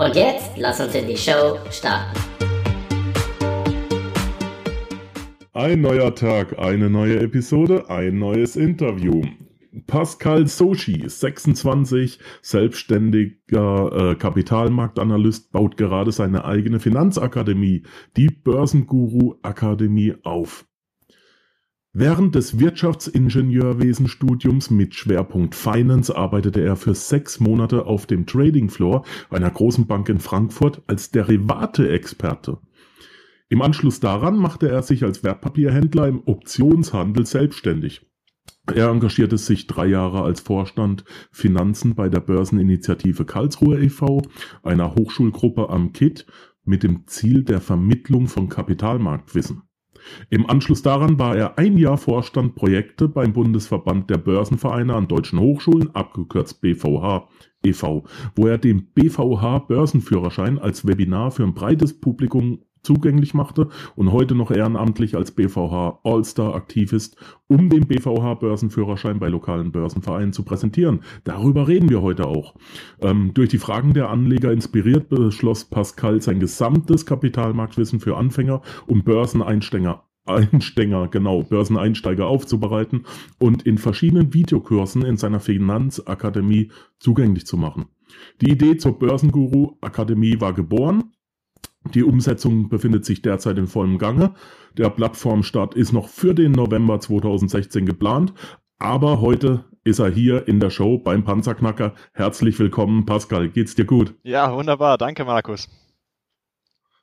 Und 0.00 0.16
jetzt 0.16 0.52
lass 0.56 0.80
uns 0.80 0.94
in 0.94 1.08
die 1.08 1.16
Show 1.16 1.58
starten. 1.70 2.18
Ein 5.52 5.82
neuer 5.82 6.14
Tag, 6.14 6.58
eine 6.58 6.88
neue 6.88 7.20
Episode, 7.20 7.90
ein 7.90 8.18
neues 8.18 8.56
Interview. 8.56 9.20
Pascal 9.86 10.46
Sochi, 10.46 11.06
26, 11.06 12.18
selbstständiger 12.40 14.12
äh, 14.12 14.14
Kapitalmarktanalyst, 14.14 15.52
baut 15.52 15.76
gerade 15.76 16.12
seine 16.12 16.46
eigene 16.46 16.80
Finanzakademie, 16.80 17.82
die 18.16 18.28
Börsenguru 18.28 19.34
Akademie, 19.42 20.14
auf. 20.22 20.64
Während 21.92 22.36
des 22.36 22.60
Wirtschaftsingenieurwesenstudiums 22.60 24.70
mit 24.70 24.94
Schwerpunkt 24.94 25.56
Finance 25.56 26.16
arbeitete 26.16 26.60
er 26.60 26.76
für 26.76 26.94
sechs 26.94 27.40
Monate 27.40 27.86
auf 27.86 28.06
dem 28.06 28.26
Trading 28.26 28.70
Floor 28.70 29.04
einer 29.28 29.50
großen 29.50 29.88
Bank 29.88 30.08
in 30.08 30.20
Frankfurt 30.20 30.82
als 30.86 31.10
Derivate-Experte. 31.10 32.58
Im 33.48 33.60
Anschluss 33.60 33.98
daran 33.98 34.36
machte 34.36 34.68
er 34.68 34.84
sich 34.84 35.02
als 35.02 35.24
Wertpapierhändler 35.24 36.06
im 36.06 36.22
Optionshandel 36.26 37.26
selbstständig. 37.26 38.06
Er 38.72 38.88
engagierte 38.88 39.36
sich 39.36 39.66
drei 39.66 39.86
Jahre 39.86 40.22
als 40.22 40.40
Vorstand 40.40 41.04
Finanzen 41.32 41.96
bei 41.96 42.08
der 42.08 42.20
Börseninitiative 42.20 43.24
Karlsruhe 43.24 43.80
e.V., 43.80 44.22
einer 44.62 44.94
Hochschulgruppe 44.94 45.70
am 45.70 45.92
KIT, 45.92 46.24
mit 46.64 46.84
dem 46.84 47.08
Ziel 47.08 47.42
der 47.42 47.60
Vermittlung 47.60 48.28
von 48.28 48.48
Kapitalmarktwissen. 48.48 49.62
Im 50.28 50.48
Anschluss 50.48 50.82
daran 50.82 51.18
war 51.18 51.36
er 51.36 51.58
ein 51.58 51.76
Jahr 51.76 51.98
Vorstand 51.98 52.54
Projekte 52.54 53.08
beim 53.08 53.32
Bundesverband 53.32 54.10
der 54.10 54.18
Börsenvereine 54.18 54.94
an 54.94 55.08
deutschen 55.08 55.38
Hochschulen, 55.38 55.94
abgekürzt 55.94 56.60
BVH 56.60 57.28
e.V., 57.64 58.04
wo 58.36 58.46
er 58.46 58.58
den 58.58 58.92
BVH 58.92 59.58
Börsenführerschein 59.60 60.58
als 60.58 60.86
Webinar 60.86 61.30
für 61.30 61.44
ein 61.44 61.54
breites 61.54 62.00
Publikum 62.00 62.60
zugänglich 62.82 63.34
machte 63.34 63.68
und 63.96 64.12
heute 64.12 64.34
noch 64.34 64.50
ehrenamtlich 64.50 65.16
als 65.16 65.32
BVH 65.32 66.00
All-Star 66.04 66.54
aktiv 66.54 66.92
ist, 66.92 67.16
um 67.46 67.68
den 67.68 67.86
BVH 67.86 68.34
Börsenführerschein 68.34 69.18
bei 69.18 69.28
lokalen 69.28 69.72
Börsenvereinen 69.72 70.32
zu 70.32 70.44
präsentieren. 70.44 71.00
Darüber 71.24 71.68
reden 71.68 71.88
wir 71.88 72.02
heute 72.02 72.26
auch. 72.26 72.54
Ähm, 73.00 73.32
durch 73.34 73.48
die 73.48 73.58
Fragen 73.58 73.92
der 73.94 74.10
Anleger 74.10 74.52
inspiriert 74.52 75.08
beschloss 75.08 75.64
Pascal 75.64 76.20
sein 76.20 76.40
gesamtes 76.40 77.06
Kapitalmarktwissen 77.06 78.00
für 78.00 78.16
Anfänger 78.16 78.62
und 78.86 79.04
Börseneinsteiger 79.04 80.04
Einsteiger, 80.26 81.08
genau, 81.08 81.42
Börseneinsteiger 81.42 82.26
aufzubereiten 82.26 83.06
und 83.38 83.62
in 83.62 83.78
verschiedenen 83.78 84.32
Videokursen 84.34 85.02
in 85.02 85.16
seiner 85.16 85.40
Finanzakademie 85.40 86.70
zugänglich 86.98 87.46
zu 87.46 87.56
machen. 87.56 87.86
Die 88.40 88.50
Idee 88.50 88.76
zur 88.76 88.98
Börsenguru 88.98 89.78
Akademie 89.80 90.40
war 90.40 90.52
geboren 90.52 91.12
die 91.94 92.02
Umsetzung 92.04 92.68
befindet 92.68 93.04
sich 93.04 93.22
derzeit 93.22 93.58
in 93.58 93.66
vollem 93.66 93.98
Gange. 93.98 94.34
Der 94.76 94.90
Plattformstart 94.90 95.74
ist 95.74 95.92
noch 95.92 96.08
für 96.08 96.34
den 96.34 96.52
November 96.52 97.00
2016 97.00 97.86
geplant, 97.86 98.34
aber 98.78 99.20
heute 99.20 99.64
ist 99.82 99.98
er 99.98 100.10
hier 100.10 100.46
in 100.46 100.60
der 100.60 100.70
Show 100.70 100.98
beim 100.98 101.24
Panzerknacker. 101.24 101.94
Herzlich 102.12 102.58
willkommen, 102.58 103.06
Pascal. 103.06 103.48
Geht's 103.48 103.74
dir 103.74 103.86
gut? 103.86 104.14
Ja, 104.22 104.54
wunderbar. 104.54 104.98
Danke, 104.98 105.24
Markus. 105.24 105.68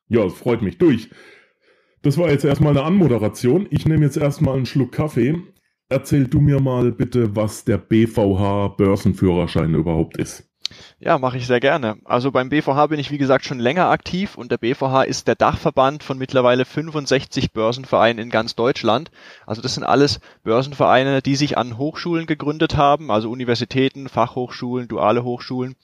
Ja, 0.07 0.23
es 0.25 0.33
freut 0.33 0.61
mich. 0.61 0.77
Durch. 0.77 1.09
Das 2.03 2.17
war 2.17 2.29
jetzt 2.29 2.45
erstmal 2.45 2.77
eine 2.77 2.85
Anmoderation. 2.85 3.67
Ich 3.71 3.85
nehme 3.85 4.05
jetzt 4.05 4.17
erstmal 4.17 4.55
einen 4.55 4.67
Schluck 4.67 4.91
Kaffee. 4.91 5.41
Erzähl 5.89 6.27
du 6.27 6.39
mir 6.39 6.61
mal 6.61 6.91
bitte, 6.91 7.35
was 7.35 7.65
der 7.65 7.77
BVH 7.77 8.75
Börsenführerschein 8.77 9.73
überhaupt 9.73 10.17
ist. 10.17 10.49
Ja, 10.99 11.17
mache 11.17 11.37
ich 11.37 11.47
sehr 11.47 11.59
gerne. 11.59 11.97
Also 12.05 12.31
beim 12.31 12.49
BVH 12.49 12.87
bin 12.87 12.99
ich 12.99 13.11
wie 13.11 13.17
gesagt 13.17 13.45
schon 13.45 13.59
länger 13.59 13.89
aktiv 13.89 14.35
und 14.35 14.51
der 14.51 14.57
BVH 14.57 15.03
ist 15.03 15.27
der 15.27 15.35
Dachverband 15.35 16.03
von 16.03 16.17
mittlerweile 16.17 16.65
65 16.65 17.51
Börsenvereinen 17.51 18.23
in 18.23 18.29
ganz 18.29 18.55
Deutschland. 18.55 19.11
Also 19.45 19.61
das 19.61 19.75
sind 19.75 19.83
alles 19.83 20.19
Börsenvereine, 20.43 21.21
die 21.21 21.35
sich 21.35 21.57
an 21.57 21.77
Hochschulen 21.77 22.25
gegründet 22.25 22.77
haben, 22.77 23.11
also 23.11 23.29
Universitäten, 23.29 24.09
Fachhochschulen, 24.09 24.87
duale 24.87 25.23
Hochschulen. 25.23 25.75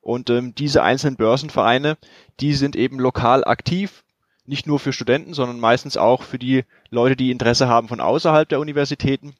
Und 0.00 0.30
ähm, 0.30 0.54
diese 0.54 0.82
einzelnen 0.82 1.16
Börsenvereine, 1.16 1.96
die 2.40 2.54
sind 2.54 2.76
eben 2.76 2.98
lokal 2.98 3.44
aktiv, 3.44 4.04
nicht 4.46 4.66
nur 4.66 4.78
für 4.78 4.92
Studenten, 4.92 5.32
sondern 5.32 5.58
meistens 5.58 5.96
auch 5.96 6.22
für 6.22 6.38
die 6.38 6.64
Leute, 6.90 7.16
die 7.16 7.30
Interesse 7.30 7.68
haben 7.68 7.88
von 7.88 8.00
außerhalb 8.00 8.48
der 8.48 8.60
Universitäten 8.60 9.34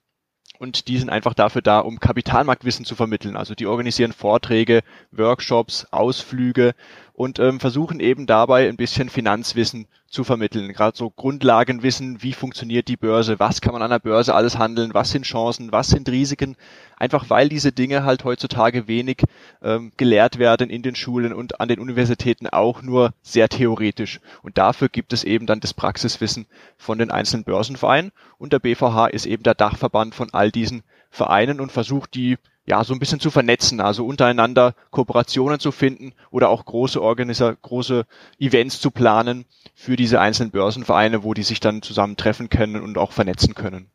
und 0.58 0.88
die 0.88 0.98
sind 0.98 1.10
einfach 1.10 1.34
dafür 1.34 1.62
da, 1.62 1.80
um 1.80 2.00
Kapitalmarktwissen 2.00 2.84
zu 2.84 2.94
vermitteln. 2.94 3.36
Also 3.36 3.54
die 3.54 3.66
organisieren 3.66 4.12
Vorträge, 4.12 4.82
Workshops, 5.12 5.86
Ausflüge 5.90 6.74
und 7.14 7.38
ähm, 7.38 7.60
versuchen 7.60 8.00
eben 8.00 8.26
dabei 8.26 8.68
ein 8.68 8.76
bisschen 8.76 9.08
Finanzwissen 9.08 9.86
zu 10.08 10.24
vermitteln. 10.24 10.72
Gerade 10.72 10.96
so 10.96 11.10
Grundlagenwissen, 11.10 12.22
wie 12.24 12.32
funktioniert 12.32 12.88
die 12.88 12.96
Börse, 12.96 13.38
was 13.38 13.60
kann 13.60 13.72
man 13.72 13.82
an 13.82 13.90
der 13.90 14.00
Börse 14.00 14.34
alles 14.34 14.58
handeln, 14.58 14.94
was 14.94 15.10
sind 15.10 15.24
Chancen, 15.24 15.70
was 15.70 15.88
sind 15.88 16.08
Risiken. 16.08 16.56
Einfach 16.96 17.30
weil 17.30 17.48
diese 17.48 17.70
Dinge 17.70 18.04
halt 18.04 18.24
heutzutage 18.24 18.88
wenig 18.88 19.22
ähm, 19.62 19.92
gelehrt 19.96 20.40
werden 20.40 20.70
in 20.70 20.82
den 20.82 20.96
Schulen 20.96 21.32
und 21.32 21.60
an 21.60 21.68
den 21.68 21.78
Universitäten 21.78 22.48
auch 22.48 22.82
nur 22.82 23.14
sehr 23.22 23.48
theoretisch. 23.48 24.20
Und 24.42 24.58
dafür 24.58 24.88
gibt 24.88 25.12
es 25.12 25.22
eben 25.22 25.46
dann 25.46 25.60
das 25.60 25.72
Praxiswissen 25.72 26.46
von 26.76 26.98
den 26.98 27.12
einzelnen 27.12 27.44
Börsenvereinen. 27.44 28.10
Und 28.38 28.52
der 28.52 28.58
BVH 28.58 29.06
ist 29.06 29.26
eben 29.26 29.44
der 29.44 29.54
Dachverband 29.54 30.16
von 30.16 30.34
all 30.34 30.50
diesen 30.50 30.82
Vereinen 31.10 31.60
und 31.60 31.70
versucht 31.70 32.14
die 32.14 32.38
ja, 32.66 32.82
so 32.82 32.94
ein 32.94 32.98
bisschen 32.98 33.20
zu 33.20 33.30
vernetzen, 33.30 33.80
also 33.80 34.06
untereinander 34.06 34.74
Kooperationen 34.90 35.60
zu 35.60 35.70
finden 35.70 36.12
oder 36.30 36.48
auch 36.48 36.64
große 36.64 37.00
Organisa 37.00 37.54
große 37.60 38.06
Events 38.38 38.80
zu 38.80 38.90
planen 38.90 39.44
für 39.74 39.96
diese 39.96 40.20
einzelnen 40.20 40.50
Börsenvereine, 40.50 41.24
wo 41.24 41.34
die 41.34 41.42
sich 41.42 41.60
dann 41.60 41.82
zusammentreffen 41.82 42.48
können 42.48 42.82
und 42.82 42.96
auch 42.96 43.12
vernetzen 43.12 43.54
können. 43.54 43.88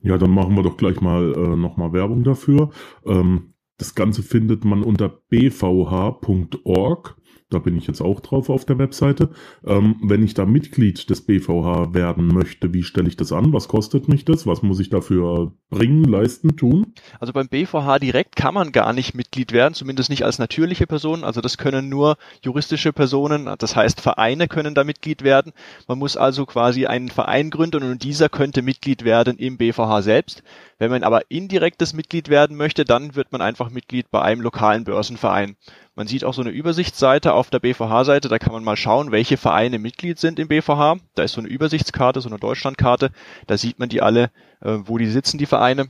Ja, 0.00 0.18
dann 0.18 0.30
machen 0.30 0.54
wir 0.54 0.62
doch 0.62 0.76
gleich 0.76 1.00
mal 1.00 1.34
äh, 1.34 1.56
nochmal 1.56 1.92
Werbung 1.92 2.24
dafür. 2.24 2.70
Ähm, 3.04 3.54
das 3.78 3.94
Ganze 3.94 4.22
findet 4.22 4.64
man 4.64 4.82
unter 4.82 5.08
bvh.org. 5.08 7.16
Da 7.48 7.60
bin 7.60 7.76
ich 7.76 7.86
jetzt 7.86 8.00
auch 8.00 8.18
drauf 8.18 8.50
auf 8.50 8.64
der 8.64 8.78
Webseite. 8.78 9.30
Ähm, 9.64 10.00
wenn 10.02 10.24
ich 10.24 10.34
da 10.34 10.44
Mitglied 10.46 11.08
des 11.08 11.24
BVH 11.24 11.94
werden 11.94 12.26
möchte, 12.26 12.74
wie 12.74 12.82
stelle 12.82 13.06
ich 13.06 13.16
das 13.16 13.30
an? 13.30 13.52
Was 13.52 13.68
kostet 13.68 14.08
mich 14.08 14.24
das? 14.24 14.48
Was 14.48 14.62
muss 14.62 14.80
ich 14.80 14.90
dafür 14.90 15.52
bringen, 15.70 16.02
leisten, 16.02 16.56
tun? 16.56 16.92
Also 17.20 17.32
beim 17.32 17.46
BVH 17.46 18.00
direkt 18.00 18.34
kann 18.34 18.52
man 18.52 18.72
gar 18.72 18.92
nicht 18.92 19.14
Mitglied 19.14 19.52
werden, 19.52 19.74
zumindest 19.74 20.10
nicht 20.10 20.24
als 20.24 20.40
natürliche 20.40 20.88
Person. 20.88 21.22
Also 21.22 21.40
das 21.40 21.56
können 21.56 21.88
nur 21.88 22.16
juristische 22.42 22.92
Personen, 22.92 23.48
das 23.58 23.76
heißt 23.76 24.00
Vereine 24.00 24.48
können 24.48 24.74
da 24.74 24.82
Mitglied 24.82 25.22
werden. 25.22 25.52
Man 25.86 25.98
muss 25.98 26.16
also 26.16 26.46
quasi 26.46 26.86
einen 26.86 27.10
Verein 27.10 27.50
gründen 27.50 27.84
und 27.84 28.02
dieser 28.02 28.28
könnte 28.28 28.62
Mitglied 28.62 29.04
werden 29.04 29.38
im 29.38 29.56
BVH 29.56 30.02
selbst. 30.02 30.42
Wenn 30.78 30.90
man 30.90 31.04
aber 31.04 31.22
indirektes 31.30 31.94
Mitglied 31.94 32.28
werden 32.28 32.56
möchte, 32.56 32.84
dann 32.84 33.14
wird 33.14 33.30
man 33.30 33.40
einfach 33.40 33.70
Mitglied 33.70 34.10
bei 34.10 34.20
einem 34.20 34.40
lokalen 34.40 34.82
Börsenverein. 34.82 35.56
Man 35.96 36.06
sieht 36.06 36.24
auch 36.24 36.34
so 36.34 36.42
eine 36.42 36.50
Übersichtsseite 36.50 37.32
auf 37.32 37.48
der 37.48 37.58
BVH-Seite, 37.58 38.28
da 38.28 38.38
kann 38.38 38.52
man 38.52 38.62
mal 38.62 38.76
schauen, 38.76 39.12
welche 39.12 39.38
Vereine 39.38 39.78
Mitglied 39.78 40.18
sind 40.18 40.38
im 40.38 40.46
BVH. 40.46 40.98
Da 41.14 41.22
ist 41.22 41.32
so 41.32 41.40
eine 41.40 41.48
Übersichtskarte, 41.48 42.20
so 42.20 42.28
eine 42.28 42.38
Deutschlandkarte, 42.38 43.10
da 43.46 43.56
sieht 43.56 43.78
man 43.78 43.88
die 43.88 44.02
alle, 44.02 44.24
äh, 44.60 44.76
wo 44.84 44.98
die 44.98 45.06
sitzen, 45.06 45.38
die 45.38 45.46
Vereine. 45.46 45.88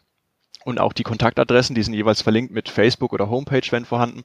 Und 0.65 0.79
auch 0.79 0.93
die 0.93 1.03
Kontaktadressen, 1.03 1.75
die 1.75 1.83
sind 1.83 1.95
jeweils 1.95 2.23
verlinkt 2.23 2.53
mit 2.53 2.69
Facebook 2.69 3.13
oder 3.13 3.29
Homepage, 3.29 3.67
wenn 3.71 3.85
vorhanden. 3.85 4.23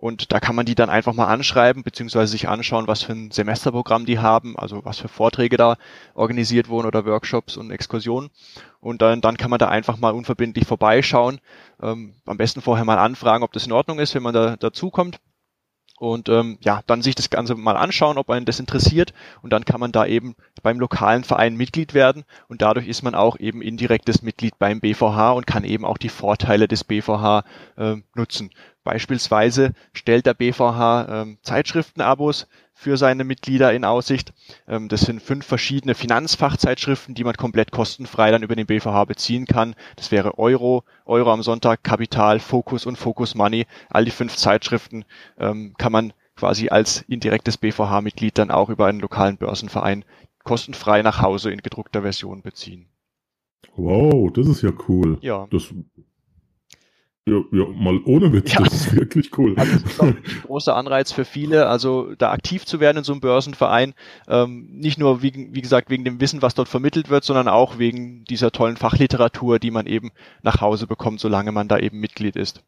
Und 0.00 0.32
da 0.32 0.38
kann 0.38 0.54
man 0.54 0.64
die 0.64 0.76
dann 0.76 0.90
einfach 0.90 1.12
mal 1.12 1.26
anschreiben, 1.26 1.82
beziehungsweise 1.82 2.30
sich 2.30 2.48
anschauen, 2.48 2.86
was 2.86 3.02
für 3.02 3.12
ein 3.12 3.32
Semesterprogramm 3.32 4.06
die 4.06 4.20
haben, 4.20 4.56
also 4.56 4.84
was 4.84 4.98
für 4.98 5.08
Vorträge 5.08 5.56
da 5.56 5.76
organisiert 6.14 6.68
wurden 6.68 6.86
oder 6.86 7.04
Workshops 7.04 7.56
und 7.56 7.72
Exkursionen. 7.72 8.30
Und 8.80 9.02
dann, 9.02 9.20
dann 9.20 9.36
kann 9.36 9.50
man 9.50 9.58
da 9.58 9.68
einfach 9.68 9.96
mal 9.96 10.14
unverbindlich 10.14 10.68
vorbeischauen. 10.68 11.40
Ähm, 11.82 12.14
am 12.26 12.36
besten 12.36 12.60
vorher 12.60 12.84
mal 12.84 12.98
anfragen, 12.98 13.42
ob 13.42 13.52
das 13.52 13.66
in 13.66 13.72
Ordnung 13.72 13.98
ist, 13.98 14.14
wenn 14.14 14.22
man 14.22 14.34
da 14.34 14.56
dazukommt. 14.56 15.18
Und 15.98 16.28
ähm, 16.28 16.58
ja, 16.60 16.82
dann 16.86 17.02
sich 17.02 17.14
das 17.14 17.30
Ganze 17.30 17.54
mal 17.54 17.76
anschauen, 17.76 18.18
ob 18.18 18.30
einen 18.30 18.46
das 18.46 18.60
interessiert. 18.60 19.12
Und 19.42 19.52
dann 19.52 19.64
kann 19.64 19.80
man 19.80 19.92
da 19.92 20.06
eben 20.06 20.36
beim 20.62 20.78
lokalen 20.78 21.24
Verein 21.24 21.56
Mitglied 21.56 21.94
werden. 21.94 22.24
Und 22.48 22.62
dadurch 22.62 22.86
ist 22.86 23.02
man 23.02 23.14
auch 23.14 23.38
eben 23.38 23.62
indirektes 23.62 24.22
Mitglied 24.22 24.58
beim 24.58 24.80
BVH 24.80 25.32
und 25.32 25.46
kann 25.46 25.64
eben 25.64 25.84
auch 25.84 25.98
die 25.98 26.08
Vorteile 26.08 26.68
des 26.68 26.84
BVH 26.84 27.44
äh, 27.76 27.96
nutzen. 28.14 28.50
Beispielsweise 28.88 29.74
stellt 29.92 30.24
der 30.24 30.32
BVH 30.32 31.08
ähm, 31.10 31.38
Zeitschriftenabos 31.42 32.48
für 32.72 32.96
seine 32.96 33.22
Mitglieder 33.22 33.74
in 33.74 33.84
Aussicht. 33.84 34.32
Ähm, 34.66 34.88
das 34.88 35.02
sind 35.02 35.20
fünf 35.20 35.44
verschiedene 35.44 35.94
Finanzfachzeitschriften, 35.94 37.14
die 37.14 37.22
man 37.22 37.34
komplett 37.34 37.70
kostenfrei 37.70 38.30
dann 38.30 38.42
über 38.42 38.56
den 38.56 38.64
BVH 38.64 39.04
beziehen 39.04 39.44
kann. 39.44 39.74
Das 39.96 40.10
wäre 40.10 40.38
Euro, 40.38 40.84
Euro 41.04 41.30
am 41.30 41.42
Sonntag, 41.42 41.84
Kapital, 41.84 42.40
Focus 42.40 42.86
und 42.86 42.96
Focus 42.96 43.34
Money. 43.34 43.66
All 43.90 44.06
die 44.06 44.10
fünf 44.10 44.36
Zeitschriften 44.36 45.04
ähm, 45.36 45.74
kann 45.76 45.92
man 45.92 46.14
quasi 46.34 46.70
als 46.70 47.02
indirektes 47.02 47.58
BVH-Mitglied 47.58 48.38
dann 48.38 48.50
auch 48.50 48.70
über 48.70 48.86
einen 48.86 49.00
lokalen 49.00 49.36
Börsenverein 49.36 50.06
kostenfrei 50.44 51.02
nach 51.02 51.20
Hause 51.20 51.50
in 51.50 51.60
gedruckter 51.60 52.00
Version 52.00 52.40
beziehen. 52.40 52.86
Wow, 53.76 54.32
das 54.32 54.46
ist 54.48 54.62
ja 54.62 54.72
cool. 54.88 55.18
Ja. 55.20 55.46
Das, 55.50 55.74
ja, 57.28 57.42
ja, 57.52 57.64
mal 57.68 58.00
ohne 58.04 58.32
Witz, 58.32 58.52
Ja. 58.54 58.62
das 58.62 58.74
ist 58.74 58.94
wirklich 58.96 59.36
cool. 59.38 59.54
Also 59.56 59.72
das 59.78 59.82
ist 59.92 60.00
ein 60.02 60.16
großer 60.46 60.74
Anreiz 60.76 61.12
für 61.12 61.24
viele, 61.24 61.66
also 61.68 62.14
da 62.16 62.30
aktiv 62.32 62.64
zu 62.64 62.80
werden 62.80 62.98
in 62.98 63.04
so 63.04 63.12
einem 63.12 63.20
Börsenverein. 63.20 63.94
Ähm, 64.26 64.68
nicht 64.70 64.98
nur, 64.98 65.22
wie, 65.22 65.48
wie 65.52 65.60
gesagt, 65.60 65.90
wegen 65.90 66.04
dem 66.04 66.20
Wissen, 66.20 66.42
was 66.42 66.54
dort 66.54 66.68
vermittelt 66.68 67.10
wird, 67.10 67.24
sondern 67.24 67.48
auch 67.48 67.78
wegen 67.78 68.24
dieser 68.24 68.50
tollen 68.50 68.76
Fachliteratur, 68.76 69.58
die 69.58 69.70
man 69.70 69.86
eben 69.86 70.10
nach 70.42 70.60
Hause 70.60 70.86
bekommt, 70.86 71.20
solange 71.20 71.52
man 71.52 71.68
da 71.68 71.78
eben 71.78 72.00
Mitglied 72.00 72.36
ist. 72.36 72.64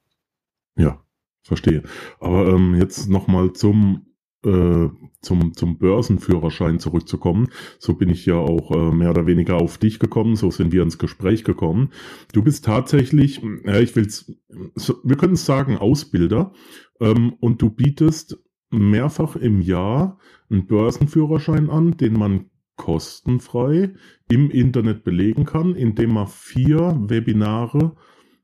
Ja, 0.76 1.00
verstehe. 1.42 1.82
Aber 2.20 2.46
ähm, 2.48 2.74
jetzt 2.74 3.08
nochmal 3.08 3.52
zum, 3.52 4.06
äh, 4.44 4.88
zum, 5.20 5.54
zum 5.54 5.78
Börsenführerschein 5.78 6.78
zurückzukommen. 6.78 7.48
So 7.78 7.94
bin 7.94 8.08
ich 8.08 8.26
ja 8.26 8.36
auch 8.36 8.70
äh, 8.70 8.94
mehr 8.94 9.10
oder 9.10 9.26
weniger 9.26 9.56
auf 9.56 9.78
dich 9.78 9.98
gekommen, 9.98 10.36
so 10.36 10.50
sind 10.50 10.72
wir 10.72 10.82
ins 10.82 10.98
Gespräch 10.98 11.44
gekommen. 11.44 11.90
Du 12.32 12.42
bist 12.42 12.64
tatsächlich, 12.64 13.42
ja, 13.64 13.78
ich 13.80 13.94
will's, 13.96 14.32
wir 15.04 15.16
können 15.16 15.34
es 15.34 15.44
sagen, 15.44 15.76
Ausbilder 15.76 16.52
ähm, 17.00 17.34
und 17.40 17.60
du 17.60 17.70
bietest 17.70 18.38
mehrfach 18.70 19.36
im 19.36 19.60
Jahr 19.60 20.18
einen 20.48 20.66
Börsenführerschein 20.66 21.68
an, 21.68 21.96
den 21.96 22.14
man 22.14 22.46
kostenfrei 22.76 23.92
im 24.30 24.50
Internet 24.50 25.04
belegen 25.04 25.44
kann, 25.44 25.74
indem 25.74 26.14
man 26.14 26.28
vier 26.28 26.96
Webinare 26.98 27.94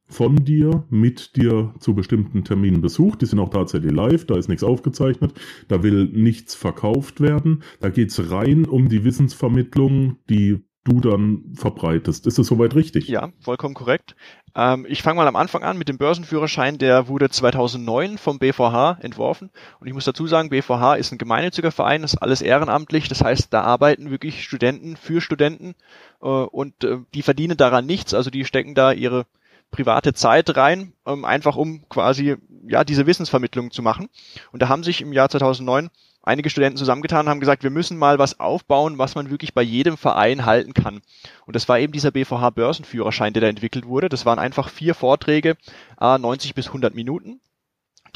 von 0.09 0.45
dir 0.45 0.85
mit 0.89 1.37
dir 1.37 1.75
zu 1.81 1.95
bestimmten 1.95 2.45
Terminen 2.45 2.81
besucht. 2.81 3.23
Die 3.23 3.27
sind 3.27 3.39
auch 3.39 3.51
tatsächlich 3.51 3.93
live, 3.93 4.27
da 4.27 4.37
ist 4.37 4.49
nichts 4.49 4.63
aufgezeichnet, 4.63 5.33
da 5.69 5.83
will 5.83 6.05
nichts 6.13 6.55
verkauft 6.55 7.21
werden. 7.21 7.63
Da 7.81 7.89
geht's 7.89 8.31
rein 8.31 8.65
um 8.67 8.89
die 8.89 9.05
Wissensvermittlung, 9.05 10.19
die 10.31 10.65
du 10.87 11.01
dann 11.01 11.53
verbreitest. 11.55 12.27
Ist 12.27 12.39
das 12.39 12.47
soweit 12.47 12.75
richtig? 12.75 13.09
Ja, 13.09 13.31
vollkommen 13.41 13.75
korrekt. 13.75 14.15
Ähm, 14.55 14.87
ich 14.89 15.03
fange 15.03 15.17
mal 15.17 15.27
am 15.27 15.37
Anfang 15.37 15.63
an 15.63 15.77
mit 15.77 15.89
dem 15.89 15.99
Börsenführerschein. 15.99 16.79
Der 16.79 17.09
wurde 17.09 17.29
2009 17.29 18.19
vom 18.19 18.39
BVH 18.39 18.99
entworfen. 19.03 19.51
Und 19.81 19.87
ich 19.89 19.93
muss 19.93 20.05
dazu 20.05 20.27
sagen, 20.27 20.51
BVH 20.51 20.95
ist 20.95 21.13
ein 21.13 21.19
gemeinnütziger 21.19 21.73
Verein, 21.73 22.05
ist 22.05 22.17
alles 22.17 22.41
ehrenamtlich. 22.41 23.09
Das 23.09 23.23
heißt, 23.23 23.53
da 23.53 23.63
arbeiten 23.63 24.11
wirklich 24.11 24.45
Studenten 24.45 24.97
für 24.97 25.21
Studenten 25.21 25.75
äh, 26.23 26.27
und 26.27 26.85
äh, 26.85 26.99
die 27.15 27.23
verdienen 27.23 27.57
daran 27.57 27.87
nichts. 27.87 28.15
Also 28.15 28.31
die 28.31 28.45
stecken 28.45 28.75
da 28.75 28.93
ihre 28.93 29.27
private 29.71 30.15
Zeit 30.15 30.57
rein, 30.57 30.93
ähm, 31.07 31.25
einfach 31.25 31.57
um 31.57 31.89
quasi 31.89 32.37
ja 32.67 32.85
diese 32.85 33.07
Wissensvermittlung 33.07 33.71
zu 33.71 33.83
machen. 33.83 34.09
Und 34.53 34.63
da 34.63 34.69
haben 34.69 34.85
sich 34.85 35.01
im 35.01 35.13
Jahr 35.13 35.29
2009 35.29 35.91
einige 36.23 36.51
Studenten 36.51 36.77
zusammengetan 36.77 37.27
und 37.27 37.31
haben 37.31 37.41
gesagt, 37.41 37.63
wir 37.63 37.71
müssen 37.71 37.97
mal 37.97 38.19
was 38.19 38.41
aufbauen, 38.41 38.99
was 38.99 39.15
man 39.15 39.31
wirklich 39.31 39.55
bei 39.55 39.63
jedem 39.63 39.97
Verein 39.97 40.45
halten 40.45 40.75
kann. 40.75 41.01
Und 41.47 41.55
das 41.55 41.69
war 41.69 41.79
eben 41.79 41.93
dieser 41.93 42.11
BVH 42.11 42.51
Börsenführerschein, 42.51 43.33
der 43.33 43.43
da 43.43 43.49
entwickelt 43.49 43.87
wurde. 43.87 44.09
Das 44.09 44.27
waren 44.27 44.39
einfach 44.39 44.69
vier 44.69 44.95
Vorträge, 44.95 45.57
äh, 46.01 46.19
90 46.19 46.55
bis 46.55 46.69
100 46.69 46.95
Minuten 46.95 47.41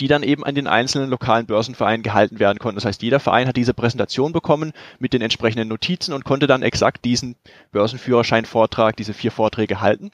die 0.00 0.08
dann 0.08 0.23
eben 0.23 0.44
an 0.44 0.55
den 0.55 0.67
einzelnen 0.67 1.11
lokalen 1.11 1.47
Börsenvereinen 1.47 2.02
gehalten 2.02 2.38
werden 2.38 2.58
konnten. 2.58 2.76
Das 2.76 2.85
heißt, 2.85 3.02
jeder 3.02 3.20
Verein 3.20 3.47
hat 3.47 3.56
diese 3.56 3.75
Präsentation 3.75 4.32
bekommen 4.32 4.73
mit 4.99 5.12
den 5.12 5.23
entsprechenden 5.23 5.69
Notizen 5.69 6.14
und 6.14 6.25
konnte 6.25 6.47
dann 6.47 6.62
exakt 6.62 7.05
diesen 7.05 7.37
Börsenführerschein-Vortrag, 7.73 8.97
diese 8.97 9.12
vier 9.12 9.31
Vorträge 9.31 9.81
halten. 9.81 10.11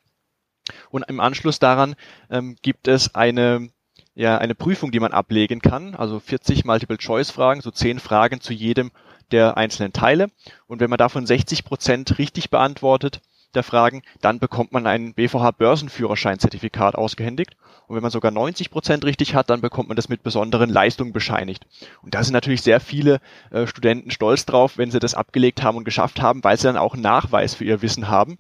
Und 0.91 1.05
im 1.09 1.21
Anschluss 1.21 1.59
daran 1.59 1.95
ähm, 2.31 2.57
gibt 2.63 2.89
es 2.89 3.15
eine, 3.15 3.69
ja, 4.15 4.39
eine 4.39 4.55
Prüfung, 4.55 4.91
die 4.91 5.01
man 5.01 5.13
ablegen 5.13 5.61
kann, 5.61 5.95
also 5.95 6.21
40 6.21 6.65
Multiple-Choice-Fragen, 6.65 7.61
so 7.61 7.71
10 7.71 7.99
Fragen 7.99 8.41
zu 8.41 8.53
jedem 8.53 8.91
der 9.31 9.57
einzelnen 9.57 9.93
Teile. 9.93 10.29
Und 10.67 10.81
wenn 10.81 10.91
man 10.91 10.99
davon 10.99 11.27
60 11.27 11.65
Prozent 11.65 12.19
richtig 12.19 12.51
beantwortet, 12.51 13.21
der 13.55 13.63
Fragen, 13.63 14.03
dann 14.21 14.39
bekommt 14.39 14.73
man 14.73 14.87
ein 14.87 15.15
BVH 15.15 15.53
Börsenführerschein-Zertifikat 15.53 16.95
ausgehändigt. 16.95 17.57
Und 17.89 17.97
wenn 17.97 18.03
man 18.03 18.11
sogar 18.11 18.31
90 18.31 18.71
Prozent 18.71 19.05
richtig 19.05 19.35
hat, 19.35 19.51
dann 19.51 19.61
bekommt 19.61 19.89
man 19.89 19.97
das 19.97 20.09
mit 20.09 20.23
besonderen 20.23 20.71
Leistungen 20.71 21.13
bescheinigt. 21.13 21.67
Und 22.03 22.15
da 22.15 22.23
sind 22.23 22.35
natürlich 22.35 22.63
sehr 22.63 22.81
viele 22.81 23.21
äh, 23.51 23.67
Studenten 23.67 24.11
stolz 24.11 24.45
drauf, 24.45 24.79
wenn 24.79 24.91
sie 24.91 24.99
das 24.99 25.15
abgelegt 25.15 25.63
haben 25.63 25.79
und 25.79 25.85
geschafft 25.85 26.21
haben, 26.21 26.45
weil 26.45 26.57
sie 26.57 26.65
dann 26.65 26.77
auch 26.77 26.95
einen 26.95 27.03
Nachweis 27.03 27.55
für 27.55 27.65
ihr 27.65 27.83
Wissen 27.83 28.09
haben. 28.09 28.39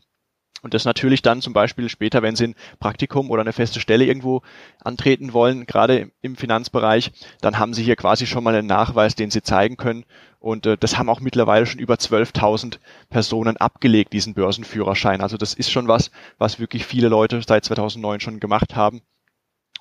Und 0.63 0.75
das 0.75 0.85
natürlich 0.85 1.23
dann 1.23 1.43
zum 1.43 1.53
Beispiel 1.53 1.89
später, 1.89 2.23
wenn 2.23 2.35
sie 2.35 2.49
ein 2.49 2.55
Praktikum 2.81 3.31
oder 3.31 3.43
eine 3.43 3.53
feste 3.53 3.79
Stelle 3.79 4.05
irgendwo 4.05 4.43
antreten 4.83 5.33
wollen, 5.33 5.67
gerade 5.67 6.11
im 6.23 6.37
Finanzbereich, 6.37 7.13
dann 7.41 7.59
haben 7.59 7.75
sie 7.75 7.85
hier 7.85 7.97
quasi 7.97 8.27
schon 8.27 8.43
mal 8.43 8.55
einen 8.55 8.67
Nachweis, 8.67 9.15
den 9.15 9.31
sie 9.31 9.43
zeigen 9.43 9.77
können. 9.77 10.05
Und 10.41 10.67
äh, 10.67 10.79
das 10.79 10.99
haben 10.99 11.09
auch 11.09 11.21
mittlerweile 11.21 11.67
schon 11.67 11.81
über 11.81 11.95
12.000 11.95 12.79
Personen 13.11 13.57
abgelegt, 13.59 14.13
diesen 14.13 14.35
Börsenführerschein. 14.35 15.21
Also 15.21 15.37
das 15.37 15.55
ist 15.55 15.71
schon 15.71 15.89
was, 15.89 16.11
was 16.39 16.59
wirklich 16.59 16.87
viele 16.87 17.09
Leute 17.09 17.41
seit 17.47 17.65
2009 17.65 18.21
schon 18.21 18.41
gemacht 18.41 18.77
haben. 18.77 19.03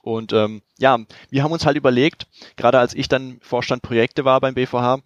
Und 0.01 0.33
ähm, 0.33 0.61
ja, 0.77 0.99
wir 1.31 1.43
haben 1.43 1.51
uns 1.51 1.65
halt 1.65 1.77
überlegt, 1.77 2.27
gerade 2.57 2.77
als 2.77 2.93
ich 2.93 3.07
dann 3.07 3.39
Vorstand 3.41 3.81
Projekte 3.81 4.23
war 4.23 4.39
beim 4.39 4.53
BVH, 4.53 4.99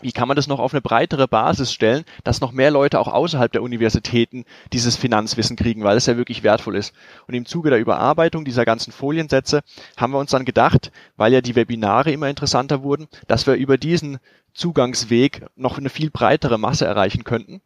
wie 0.00 0.12
kann 0.12 0.28
man 0.28 0.36
das 0.36 0.46
noch 0.46 0.60
auf 0.60 0.72
eine 0.72 0.80
breitere 0.80 1.26
Basis 1.26 1.72
stellen, 1.72 2.04
dass 2.22 2.40
noch 2.40 2.52
mehr 2.52 2.70
Leute 2.70 3.00
auch 3.00 3.08
außerhalb 3.08 3.50
der 3.50 3.62
Universitäten 3.62 4.44
dieses 4.72 4.96
Finanzwissen 4.96 5.56
kriegen, 5.56 5.82
weil 5.82 5.96
es 5.96 6.06
ja 6.06 6.16
wirklich 6.16 6.42
wertvoll 6.42 6.76
ist. 6.76 6.94
Und 7.26 7.34
im 7.34 7.46
Zuge 7.46 7.70
der 7.70 7.80
Überarbeitung 7.80 8.44
dieser 8.44 8.64
ganzen 8.64 8.92
Foliensätze 8.92 9.62
haben 9.96 10.12
wir 10.12 10.18
uns 10.18 10.30
dann 10.30 10.44
gedacht, 10.44 10.92
weil 11.16 11.32
ja 11.32 11.40
die 11.40 11.56
Webinare 11.56 12.12
immer 12.12 12.28
interessanter 12.28 12.82
wurden, 12.82 13.08
dass 13.26 13.46
wir 13.46 13.54
über 13.54 13.76
diesen 13.76 14.18
Zugangsweg 14.54 15.46
noch 15.56 15.78
eine 15.78 15.90
viel 15.90 16.10
breitere 16.10 16.58
Masse 16.58 16.84
erreichen 16.84 17.24
könnten. 17.24 17.60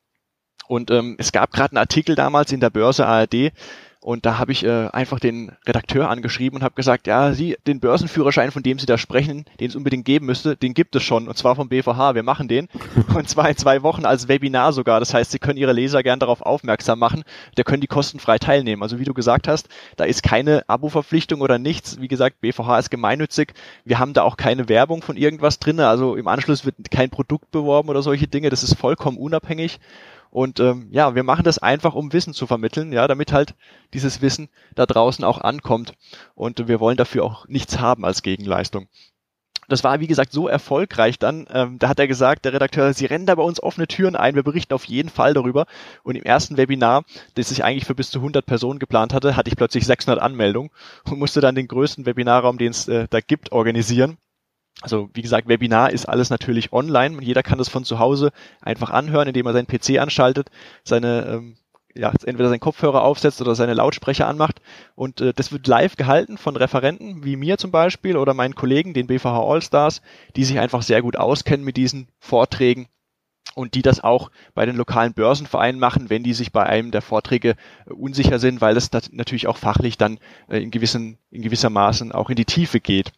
Und 0.69 0.91
ähm, 0.91 1.17
es 1.19 1.33
gab 1.33 1.53
gerade 1.53 1.73
einen 1.73 1.79
Artikel 1.79 2.15
damals 2.15 2.53
in 2.53 2.61
der 2.61 2.71
Börse 2.71 3.07
ARD, 3.07 3.53
und 4.03 4.27
da 4.27 4.37
habe 4.37 4.51
ich 4.51 4.65
äh, 4.65 4.89
einfach 4.89 5.21
den 5.21 5.53
Redakteur 5.65 6.11
angeschrieben 6.11 6.57
und 6.57 6.65
habe 6.65 6.75
gesagt, 6.75 7.07
ja, 7.07 7.33
Sie, 7.33 7.57
den 7.69 7.79
Börsenführerschein, 7.79 8.51
von 8.51 8.65
dem 8.65 8.81
Sie 8.81 8.87
da 8.87 8.99
sprechen, 8.99 9.45
den 9.61 9.69
es 9.69 9.77
unbedingt 9.77 10.05
geben 10.05 10.27
müsste, 10.27 10.57
den 10.57 10.75
gibt 10.75 10.97
es 10.97 11.05
schon. 11.05 11.29
Und 11.29 11.39
zwar 11.39 11.55
vom 11.55 11.69
BVH. 11.69 12.17
Wir 12.17 12.25
machen 12.25 12.49
den. 12.49 12.67
Und 13.15 13.29
zwar 13.29 13.49
in 13.49 13.57
zwei 13.57 13.85
Wochen 13.85 14.05
als 14.05 14.27
Webinar 14.27 14.73
sogar. 14.73 14.99
Das 14.99 15.15
heißt, 15.15 15.31
Sie 15.31 15.39
können 15.39 15.57
Ihre 15.57 15.73
Leser 15.73 16.03
gern 16.03 16.19
darauf 16.19 16.43
aufmerksam 16.43 16.99
machen. 16.99 17.23
Da 17.55 17.63
können 17.63 17.81
die 17.81 17.87
kostenfrei 17.87 18.39
teilnehmen. 18.39 18.83
Also 18.83 18.99
wie 18.99 19.05
du 19.05 19.15
gesagt 19.15 19.47
hast, 19.47 19.69
da 19.97 20.03
ist 20.03 20.25
keine 20.25 20.69
Abo-Verpflichtung 20.69 21.41
oder 21.41 21.59
nichts. 21.59 22.01
Wie 22.01 22.09
gesagt, 22.09 22.41
BVH 22.41 22.81
ist 22.81 22.91
gemeinnützig. 22.91 23.55
Wir 23.85 24.01
haben 24.01 24.15
da 24.15 24.25
auch 24.25 24.37
keine 24.37 24.69
Werbung 24.69 25.03
von 25.03 25.17
irgendwas 25.17 25.61
drin. 25.61 25.79
Also 25.79 26.17
im 26.17 26.27
Anschluss 26.27 26.65
wird 26.65 26.91
kein 26.91 27.11
Produkt 27.11 27.53
beworben 27.53 27.89
oder 27.89 28.03
solche 28.03 28.27
Dinge. 28.27 28.51
Das 28.51 28.65
ist 28.65 28.75
vollkommen 28.75 29.17
unabhängig. 29.17 29.79
Und 30.33 30.61
ähm, 30.61 30.89
ja, 30.91 31.15
wir 31.15 31.25
machen 31.25 31.45
das 31.45 31.59
einfach, 31.59 31.95
um 31.95 32.15
Wissen 32.15 32.33
zu 32.33 32.47
vermitteln, 32.47 32.91
ja, 32.91 33.07
damit 33.07 33.33
halt 33.33 33.55
dieses 33.93 34.23
Wissen 34.23 34.49
da 34.75 34.87
draußen 34.87 35.27
auch 35.27 35.39
ankommt. 35.39 35.93
Und 36.35 36.69
wir 36.69 36.81
wollen 36.81 36.97
dafür 36.97 37.25
auch 37.25 37.47
nichts 37.49 37.79
haben 37.79 38.07
als 38.07 38.23
Gegenleistung. 38.23 38.89
Das 39.69 39.85
war, 39.85 40.01
wie 40.01 40.07
gesagt, 40.07 40.33
so 40.33 40.49
erfolgreich 40.49 41.19
dann. 41.19 41.47
Ähm, 41.53 41.79
da 41.79 41.91
hat 41.91 42.01
er 42.01 42.09
gesagt, 42.09 42.47
der 42.47 42.55
Redakteur, 42.55 42.95
Sie 42.95 43.05
rennen 43.05 43.27
da 43.27 43.35
bei 43.35 43.43
uns 43.43 43.63
offene 43.63 43.87
Türen 43.87 44.17
ein, 44.17 44.35
wir 44.35 44.43
berichten 44.43 44.73
auf 44.73 44.87
jeden 44.87 45.11
Fall 45.11 45.35
darüber. 45.35 45.67
Und 46.03 46.17
im 46.17 46.25
ersten 46.25 46.57
Webinar, 46.57 47.05
das 47.35 47.51
ich 47.51 47.63
eigentlich 47.63 47.85
für 47.85 47.95
bis 47.95 48.11
zu 48.11 48.21
100 48.21 48.47
Personen 48.47 48.79
geplant 48.79 49.13
hatte, 49.13 49.37
hatte 49.37 49.51
ich 49.51 49.57
plötzlich 49.57 49.85
600 49.85 50.19
Anmeldungen 50.19 50.71
und 51.11 51.19
musste 51.19 51.43
dann 51.43 51.55
den 51.55 51.69
größten 51.69 52.07
Webinarraum, 52.07 52.57
den 52.57 52.71
es 52.71 52.89
äh, 52.89 53.07
da 53.11 53.21
gibt, 53.21 53.53
organisieren. 53.53 54.17
Also 54.81 55.11
wie 55.15 55.23
gesagt, 55.23 55.49
Webinar 55.49 55.93
ist 55.93 56.09
alles 56.09 56.31
natürlich 56.31 56.73
online. 56.73 57.23
Jeder 57.23 57.43
kann 57.43 57.59
das 57.59 57.69
von 57.69 57.85
zu 57.85 57.99
Hause 57.99 58.33
einfach 58.61 58.91
anhören, 58.91 59.29
indem 59.29 59.47
er 59.47 59.53
seinen 59.53 59.67
PC 59.67 60.01
anschaltet, 60.01 60.51
seine 60.83 61.27
ähm, 61.27 61.57
ja, 61.95 62.13
entweder 62.25 62.49
seinen 62.49 62.61
Kopfhörer 62.61 63.03
aufsetzt 63.03 63.41
oder 63.41 63.55
seine 63.55 63.75
Lautsprecher 63.75 64.27
anmacht. 64.27 64.61
Und 64.95 65.21
äh, 65.21 65.33
das 65.35 65.53
wird 65.53 65.67
live 65.67 65.97
gehalten 65.97 66.39
von 66.39 66.57
Referenten 66.57 67.25
wie 67.25 67.37
mir 67.37 67.59
zum 67.59 67.71
Beispiel 67.71 68.17
oder 68.17 68.35
meinen 68.35 68.55
Kollegen, 68.55 68.95
den 68.95 69.07
BVH 69.07 69.41
Allstars, 69.41 70.03
die 70.37 70.45
sich 70.45 70.59
einfach 70.59 70.83
sehr 70.83 71.03
gut 71.03 71.17
auskennen 71.17 71.65
mit 71.65 71.77
diesen 71.77 72.09
Vorträgen 72.19 72.89
und 73.55 73.75
die 73.75 73.83
das 73.83 74.03
auch 74.03 74.31
bei 74.55 74.65
den 74.65 74.77
lokalen 74.77 75.13
Börsenvereinen 75.13 75.81
machen, 75.81 76.09
wenn 76.09 76.23
die 76.23 76.35
sich 76.35 76.53
bei 76.53 76.65
einem 76.65 76.91
der 76.91 77.03
Vorträge 77.03 77.57
äh, 77.87 77.93
unsicher 77.93 78.39
sind, 78.39 78.61
weil 78.61 78.75
das 78.75 78.91
natürlich 79.11 79.47
auch 79.47 79.59
fachlich 79.59 79.99
dann 79.99 80.19
äh, 80.49 80.63
in 80.63 80.71
gewissen, 80.71 81.19
in 81.31 81.43
gewisser 81.43 81.71
Maßen 81.71 82.13
auch 82.13 82.31
in 82.31 82.37
die 82.37 82.45
Tiefe 82.47 82.81
geht. 82.81 83.13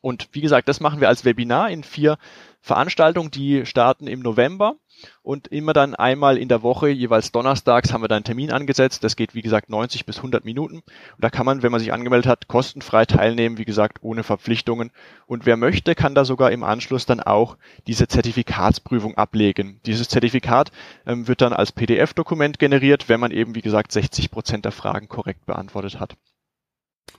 Und 0.00 0.28
wie 0.32 0.40
gesagt, 0.40 0.68
das 0.68 0.80
machen 0.80 1.00
wir 1.00 1.08
als 1.08 1.24
Webinar 1.24 1.70
in 1.70 1.84
vier 1.84 2.18
Veranstaltungen, 2.60 3.30
die 3.30 3.66
starten 3.66 4.06
im 4.06 4.20
November 4.20 4.76
und 5.22 5.48
immer 5.48 5.72
dann 5.72 5.96
einmal 5.96 6.38
in 6.38 6.48
der 6.48 6.62
Woche, 6.62 6.88
jeweils 6.88 7.32
donnerstags, 7.32 7.92
haben 7.92 8.02
wir 8.02 8.08
da 8.08 8.14
einen 8.14 8.24
Termin 8.24 8.52
angesetzt. 8.52 9.02
Das 9.02 9.16
geht, 9.16 9.34
wie 9.34 9.42
gesagt, 9.42 9.68
90 9.68 10.06
bis 10.06 10.18
100 10.18 10.44
Minuten. 10.44 10.76
Und 10.76 10.84
da 11.18 11.28
kann 11.28 11.44
man, 11.44 11.62
wenn 11.62 11.72
man 11.72 11.80
sich 11.80 11.92
angemeldet 11.92 12.30
hat, 12.30 12.46
kostenfrei 12.46 13.04
teilnehmen, 13.04 13.58
wie 13.58 13.64
gesagt, 13.64 13.98
ohne 14.02 14.22
Verpflichtungen. 14.22 14.92
Und 15.26 15.44
wer 15.44 15.56
möchte, 15.56 15.96
kann 15.96 16.14
da 16.14 16.24
sogar 16.24 16.52
im 16.52 16.62
Anschluss 16.62 17.04
dann 17.04 17.20
auch 17.20 17.56
diese 17.88 18.06
Zertifikatsprüfung 18.06 19.16
ablegen. 19.16 19.80
Dieses 19.84 20.08
Zertifikat 20.08 20.70
ähm, 21.04 21.26
wird 21.26 21.40
dann 21.40 21.52
als 21.52 21.72
PDF-Dokument 21.72 22.60
generiert, 22.60 23.08
wenn 23.08 23.20
man 23.20 23.32
eben, 23.32 23.56
wie 23.56 23.62
gesagt, 23.62 23.90
60 23.90 24.30
Prozent 24.30 24.64
der 24.64 24.72
Fragen 24.72 25.08
korrekt 25.08 25.46
beantwortet 25.46 25.98
hat. 25.98 26.16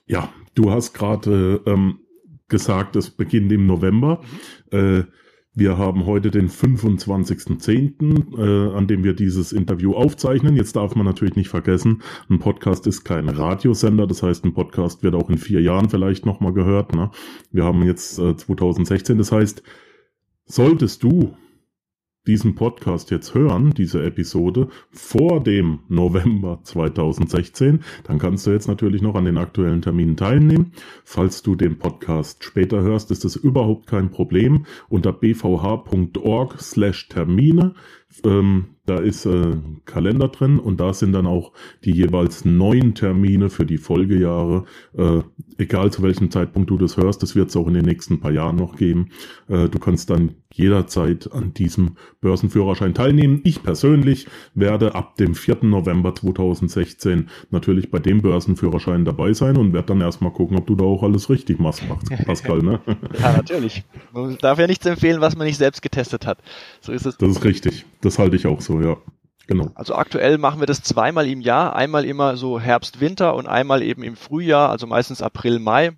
Ja, 0.05 0.29
du 0.55 0.71
hast 0.71 0.93
gerade 0.93 1.61
ähm, 1.65 1.99
gesagt, 2.47 2.95
es 2.95 3.09
beginnt 3.09 3.51
im 3.51 3.65
November. 3.65 4.21
Mhm. 4.71 4.77
Äh, 4.77 5.03
wir 5.55 5.77
haben 5.77 6.07
heute 6.07 6.31
den 6.31 6.49
25.10., 6.49 8.37
äh, 8.39 8.75
an 8.75 8.87
dem 8.87 9.03
wir 9.03 9.13
dieses 9.13 9.53
Interview 9.53 9.93
aufzeichnen. 9.93 10.55
Jetzt 10.55 10.75
darf 10.75 10.95
man 10.95 11.05
natürlich 11.05 11.35
nicht 11.35 11.49
vergessen, 11.49 12.01
ein 12.27 12.39
Podcast 12.39 12.87
ist 12.87 13.03
kein 13.03 13.29
Radiosender, 13.29 14.07
das 14.07 14.23
heißt, 14.23 14.45
ein 14.45 14.55
Podcast 14.55 15.03
wird 15.03 15.13
auch 15.13 15.29
in 15.29 15.37
vier 15.37 15.61
Jahren 15.61 15.89
vielleicht 15.89 16.25
nochmal 16.25 16.53
gehört. 16.53 16.95
Ne? 16.95 17.11
Wir 17.51 17.65
haben 17.65 17.83
jetzt 17.83 18.17
äh, 18.17 18.35
2016, 18.35 19.19
das 19.19 19.31
heißt, 19.31 19.61
solltest 20.45 21.03
du 21.03 21.35
diesen 22.27 22.55
Podcast 22.55 23.11
jetzt 23.11 23.33
hören, 23.33 23.73
diese 23.75 24.03
Episode, 24.03 24.69
vor 24.91 25.43
dem 25.43 25.79
November 25.89 26.59
2016, 26.63 27.83
dann 28.05 28.17
kannst 28.17 28.47
du 28.47 28.51
jetzt 28.51 28.67
natürlich 28.67 29.01
noch 29.01 29.15
an 29.15 29.25
den 29.25 29.37
aktuellen 29.37 29.81
Terminen 29.81 30.15
teilnehmen. 30.15 30.71
Falls 31.03 31.41
du 31.43 31.55
den 31.55 31.77
Podcast 31.77 32.43
später 32.43 32.81
hörst, 32.81 33.11
ist 33.11 33.25
das 33.25 33.35
überhaupt 33.35 33.87
kein 33.87 34.09
Problem. 34.09 34.65
Unter 34.87 35.11
bvh.org 35.11 36.61
slash 36.61 37.09
Termine 37.09 37.75
ähm, 38.23 38.73
da 38.85 38.97
ist 38.97 39.25
äh, 39.25 39.53
Kalender 39.85 40.27
drin 40.27 40.59
und 40.59 40.81
da 40.81 40.93
sind 40.93 41.13
dann 41.13 41.25
auch 41.25 41.53
die 41.85 41.93
jeweils 41.93 42.43
neuen 42.43 42.95
Termine 42.95 43.49
für 43.49 43.65
die 43.65 43.77
Folgejahre. 43.77 44.65
Äh, 44.97 45.21
egal 45.57 45.91
zu 45.91 46.03
welchem 46.03 46.31
Zeitpunkt 46.31 46.69
du 46.69 46.77
das 46.77 46.97
hörst, 46.97 47.23
das 47.23 47.33
wird 47.33 47.49
es 47.49 47.55
auch 47.55 47.67
in 47.67 47.75
den 47.75 47.85
nächsten 47.85 48.19
paar 48.19 48.31
Jahren 48.31 48.57
noch 48.57 48.75
geben. 48.75 49.09
Äh, 49.47 49.69
du 49.69 49.79
kannst 49.79 50.09
dann 50.09 50.35
jederzeit 50.51 51.31
an 51.31 51.53
diesem 51.53 51.95
Börsenführerschein 52.19 52.93
teilnehmen. 52.93 53.41
Ich 53.43 53.63
persönlich 53.63 54.27
werde 54.53 54.95
ab 54.95 55.15
dem 55.15 55.33
4. 55.33 55.59
November 55.63 56.13
2016 56.13 57.29
natürlich 57.49 57.89
bei 57.89 57.99
dem 57.99 58.21
Börsenführerschein 58.21 59.05
dabei 59.05 59.33
sein 59.33 59.57
und 59.57 59.73
werde 59.73 59.87
dann 59.87 60.01
erstmal 60.01 60.31
gucken, 60.31 60.57
ob 60.57 60.67
du 60.67 60.75
da 60.75 60.83
auch 60.83 61.03
alles 61.03 61.29
richtig 61.29 61.59
machst, 61.59 61.83
Pascal. 62.25 62.59
Ne? 62.59 62.81
ja, 63.19 63.37
natürlich. 63.37 63.83
Man 64.11 64.37
darf 64.39 64.59
ja 64.59 64.67
nichts 64.67 64.85
empfehlen, 64.85 65.21
was 65.21 65.37
man 65.37 65.47
nicht 65.47 65.57
selbst 65.57 65.81
getestet 65.81 66.27
hat. 66.27 66.39
So 66.81 66.91
ist 66.91 67.05
es. 67.05 67.17
Das 67.17 67.29
ist 67.29 67.43
richtig. 67.43 67.85
Das 68.03 68.19
halte 68.19 68.35
ich 68.35 68.45
auch 68.45 68.61
so, 68.61 68.81
ja. 68.81 68.97
Genau. 69.47 69.71
Also 69.75 69.95
aktuell 69.95 70.37
machen 70.37 70.59
wir 70.59 70.67
das 70.67 70.83
zweimal 70.83 71.27
im 71.27 71.41
Jahr, 71.41 71.75
einmal 71.75 72.05
immer 72.05 72.37
so 72.37 72.59
Herbst, 72.59 73.01
Winter 73.01 73.35
und 73.35 73.47
einmal 73.47 73.81
eben 73.81 74.03
im 74.03 74.15
Frühjahr, 74.15 74.69
also 74.69 74.87
meistens 74.87 75.21
April, 75.21 75.59
Mai 75.59 75.91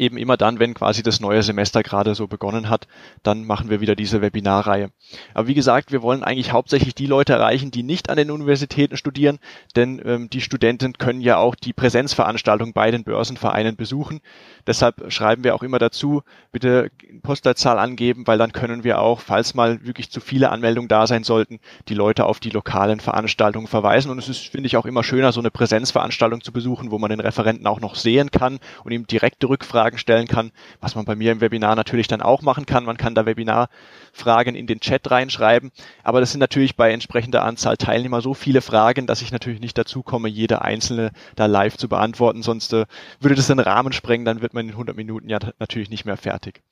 eben 0.00 0.16
immer 0.16 0.38
dann, 0.38 0.58
wenn 0.58 0.72
quasi 0.72 1.02
das 1.02 1.20
neue 1.20 1.42
Semester 1.42 1.82
gerade 1.82 2.14
so 2.14 2.26
begonnen 2.26 2.70
hat, 2.70 2.88
dann 3.22 3.44
machen 3.44 3.68
wir 3.68 3.82
wieder 3.82 3.94
diese 3.94 4.22
Webinarreihe. 4.22 4.90
Aber 5.34 5.46
wie 5.46 5.54
gesagt, 5.54 5.92
wir 5.92 6.00
wollen 6.00 6.24
eigentlich 6.24 6.52
hauptsächlich 6.52 6.94
die 6.94 7.06
Leute 7.06 7.34
erreichen, 7.34 7.70
die 7.70 7.82
nicht 7.82 8.08
an 8.08 8.16
den 8.16 8.30
Universitäten 8.30 8.96
studieren, 8.96 9.38
denn 9.76 10.00
ähm, 10.04 10.30
die 10.30 10.40
Studenten 10.40 10.94
können 10.94 11.20
ja 11.20 11.36
auch 11.36 11.54
die 11.54 11.74
Präsenzveranstaltung 11.74 12.72
bei 12.72 12.90
den 12.90 13.04
Börsenvereinen 13.04 13.76
besuchen. 13.76 14.20
Deshalb 14.66 15.12
schreiben 15.12 15.44
wir 15.44 15.54
auch 15.54 15.62
immer 15.62 15.78
dazu, 15.78 16.22
bitte 16.50 16.90
Postleitzahl 17.22 17.78
angeben, 17.78 18.26
weil 18.26 18.38
dann 18.38 18.52
können 18.52 18.84
wir 18.84 19.00
auch, 19.00 19.20
falls 19.20 19.52
mal 19.52 19.84
wirklich 19.84 20.10
zu 20.10 20.20
viele 20.20 20.50
Anmeldungen 20.50 20.88
da 20.88 21.06
sein 21.06 21.24
sollten, 21.24 21.60
die 21.88 21.94
Leute 21.94 22.24
auf 22.24 22.40
die 22.40 22.50
lokalen 22.50 23.00
Veranstaltungen 23.00 23.66
verweisen. 23.66 24.10
Und 24.10 24.18
es 24.18 24.30
ist, 24.30 24.48
finde 24.48 24.66
ich, 24.66 24.78
auch 24.78 24.86
immer 24.86 25.04
schöner, 25.04 25.32
so 25.32 25.40
eine 25.40 25.50
Präsenzveranstaltung 25.50 26.40
zu 26.40 26.52
besuchen, 26.52 26.90
wo 26.90 26.98
man 26.98 27.10
den 27.10 27.20
Referenten 27.20 27.66
auch 27.66 27.80
noch 27.80 27.96
sehen 27.96 28.30
kann 28.30 28.60
und 28.84 28.92
ihm 28.92 29.06
direkte 29.06 29.48
Rückfragen 29.48 29.89
stellen 29.98 30.26
kann, 30.26 30.52
was 30.80 30.94
man 30.94 31.04
bei 31.04 31.14
mir 31.16 31.32
im 31.32 31.40
Webinar 31.40 31.76
natürlich 31.76 32.08
dann 32.08 32.22
auch 32.22 32.42
machen 32.42 32.66
kann. 32.66 32.84
Man 32.84 32.96
kann 32.96 33.14
da 33.14 33.26
Webinarfragen 33.26 34.54
in 34.54 34.66
den 34.66 34.80
Chat 34.80 35.10
reinschreiben, 35.10 35.70
aber 36.02 36.20
das 36.20 36.32
sind 36.32 36.40
natürlich 36.40 36.76
bei 36.76 36.92
entsprechender 36.92 37.44
Anzahl 37.44 37.76
Teilnehmer 37.76 38.20
so 38.20 38.34
viele 38.34 38.60
Fragen, 38.60 39.06
dass 39.06 39.22
ich 39.22 39.32
natürlich 39.32 39.60
nicht 39.60 39.78
dazu 39.78 40.02
komme, 40.02 40.28
jede 40.28 40.62
einzelne 40.62 41.12
da 41.36 41.46
live 41.46 41.76
zu 41.76 41.88
beantworten, 41.88 42.42
sonst 42.42 42.72
äh, 42.72 42.86
würde 43.20 43.34
das 43.34 43.46
den 43.46 43.58
Rahmen 43.58 43.92
sprengen, 43.92 44.24
dann 44.24 44.42
wird 44.42 44.54
man 44.54 44.66
in 44.66 44.72
100 44.72 44.96
Minuten 44.96 45.28
ja 45.28 45.38
natürlich 45.58 45.90
nicht 45.90 46.04
mehr 46.04 46.16
fertig. 46.16 46.62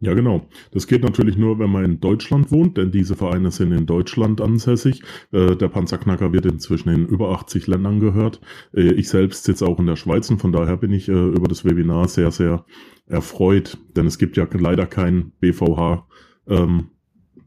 Ja, 0.00 0.12
genau. 0.12 0.46
Das 0.72 0.86
geht 0.86 1.02
natürlich 1.02 1.38
nur, 1.38 1.58
wenn 1.58 1.70
man 1.70 1.84
in 1.84 2.00
Deutschland 2.00 2.50
wohnt, 2.50 2.76
denn 2.76 2.90
diese 2.90 3.16
Vereine 3.16 3.50
sind 3.50 3.72
in 3.72 3.86
Deutschland 3.86 4.42
ansässig. 4.42 5.02
Äh, 5.32 5.56
der 5.56 5.68
Panzerknacker 5.68 6.34
wird 6.34 6.44
inzwischen 6.44 6.90
in 6.90 7.06
über 7.06 7.30
80 7.30 7.66
Ländern 7.66 7.98
gehört. 8.00 8.40
Äh, 8.74 8.92
ich 8.92 9.08
selbst 9.08 9.44
sitze 9.44 9.66
auch 9.66 9.78
in 9.78 9.86
der 9.86 9.96
Schweiz 9.96 10.28
und 10.30 10.38
von 10.38 10.52
daher 10.52 10.76
bin 10.76 10.92
ich 10.92 11.08
äh, 11.08 11.12
über 11.12 11.48
das 11.48 11.64
Webinar 11.64 12.08
sehr, 12.08 12.30
sehr 12.30 12.66
erfreut, 13.06 13.78
denn 13.96 14.06
es 14.06 14.18
gibt 14.18 14.36
ja 14.36 14.46
leider 14.52 14.84
kein 14.84 15.32
BVH 15.40 16.06
ähm, 16.48 16.90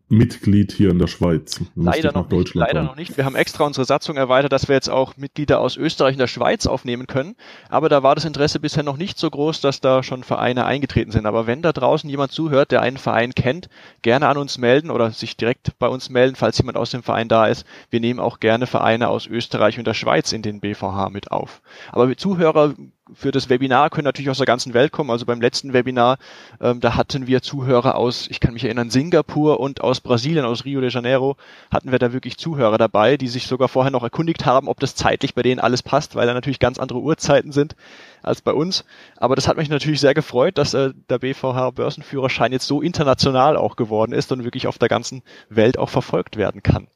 Mitglied 0.09 0.71
hier 0.71 0.89
in 0.89 0.99
der 0.99 1.07
Schweiz. 1.07 1.61
Leider, 1.75 2.11
noch 2.11 2.29
nicht, 2.29 2.55
leider 2.55 2.83
noch 2.83 2.95
nicht. 2.95 3.15
Wir 3.15 3.25
haben 3.25 3.35
extra 3.35 3.63
unsere 3.63 3.85
Satzung 3.85 4.17
erweitert, 4.17 4.51
dass 4.51 4.67
wir 4.67 4.75
jetzt 4.75 4.89
auch 4.89 5.17
Mitglieder 5.17 5.59
aus 5.61 5.77
Österreich 5.77 6.13
und 6.13 6.19
der 6.19 6.27
Schweiz 6.27 6.65
aufnehmen 6.65 7.05
können. 7.05 7.35
Aber 7.69 7.89
da 7.89 8.01
war 8.01 8.15
das 8.15 8.25
Interesse 8.25 8.59
bisher 8.59 8.83
noch 8.83 8.97
nicht 8.97 9.19
so 9.19 9.29
groß, 9.29 9.61
dass 9.61 9.81
da 9.81 10.01
schon 10.01 10.23
Vereine 10.23 10.65
eingetreten 10.65 11.11
sind. 11.11 11.27
Aber 11.27 11.45
wenn 11.45 11.61
da 11.61 11.73
draußen 11.73 12.09
jemand 12.09 12.31
zuhört, 12.31 12.71
der 12.71 12.81
einen 12.81 12.97
Verein 12.97 13.35
kennt, 13.35 13.69
gerne 14.01 14.27
an 14.27 14.37
uns 14.37 14.57
melden 14.57 14.89
oder 14.89 15.11
sich 15.11 15.37
direkt 15.37 15.77
bei 15.77 15.87
uns 15.87 16.09
melden, 16.09 16.35
falls 16.35 16.57
jemand 16.57 16.77
aus 16.77 16.89
dem 16.89 17.03
Verein 17.03 17.27
da 17.27 17.45
ist. 17.45 17.65
Wir 17.91 17.99
nehmen 17.99 18.19
auch 18.19 18.39
gerne 18.39 18.65
Vereine 18.65 19.09
aus 19.09 19.27
Österreich 19.27 19.77
und 19.77 19.85
der 19.85 19.93
Schweiz 19.93 20.31
in 20.31 20.41
den 20.41 20.59
BVH 20.59 21.09
mit 21.09 21.31
auf. 21.31 21.61
Aber 21.91 22.09
Zuhörer 22.17 22.73
für 23.13 23.31
das 23.31 23.49
Webinar 23.49 23.89
können 23.89 24.05
natürlich 24.05 24.29
aus 24.29 24.37
der 24.37 24.45
ganzen 24.45 24.73
Welt 24.73 24.91
kommen. 24.91 25.09
Also 25.09 25.25
beim 25.25 25.41
letzten 25.41 25.73
Webinar, 25.73 26.17
ähm, 26.61 26.79
da 26.79 26.95
hatten 26.95 27.27
wir 27.27 27.41
Zuhörer 27.41 27.95
aus, 27.95 28.27
ich 28.29 28.39
kann 28.39 28.53
mich 28.53 28.63
erinnern, 28.63 28.89
Singapur 28.89 29.59
und 29.59 29.81
aus 29.81 30.01
Brasilien, 30.01 30.45
aus 30.45 30.65
Rio 30.65 30.81
de 30.81 30.89
Janeiro, 30.89 31.37
hatten 31.71 31.91
wir 31.91 31.99
da 31.99 32.13
wirklich 32.13 32.37
Zuhörer 32.37 32.77
dabei, 32.77 33.17
die 33.17 33.27
sich 33.27 33.47
sogar 33.47 33.67
vorher 33.67 33.91
noch 33.91 34.03
erkundigt 34.03 34.45
haben, 34.45 34.67
ob 34.67 34.79
das 34.79 34.95
zeitlich 34.95 35.33
bei 35.33 35.41
denen 35.41 35.59
alles 35.59 35.83
passt, 35.83 36.15
weil 36.15 36.27
da 36.27 36.33
natürlich 36.33 36.59
ganz 36.59 36.77
andere 36.77 36.99
Uhrzeiten 36.99 37.51
sind 37.51 37.75
als 38.21 38.41
bei 38.41 38.53
uns. 38.53 38.85
Aber 39.17 39.35
das 39.35 39.47
hat 39.47 39.57
mich 39.57 39.69
natürlich 39.69 39.99
sehr 39.99 40.13
gefreut, 40.13 40.57
dass 40.57 40.73
äh, 40.73 40.91
der 41.09 41.19
BVH 41.19 41.71
Börsenführerschein 41.71 42.51
jetzt 42.51 42.67
so 42.67 42.81
international 42.81 43.57
auch 43.57 43.75
geworden 43.75 44.13
ist 44.13 44.31
und 44.31 44.43
wirklich 44.43 44.67
auf 44.67 44.77
der 44.77 44.89
ganzen 44.89 45.23
Welt 45.49 45.77
auch 45.77 45.89
verfolgt 45.89 46.37
werden 46.37 46.63
kann. 46.63 46.87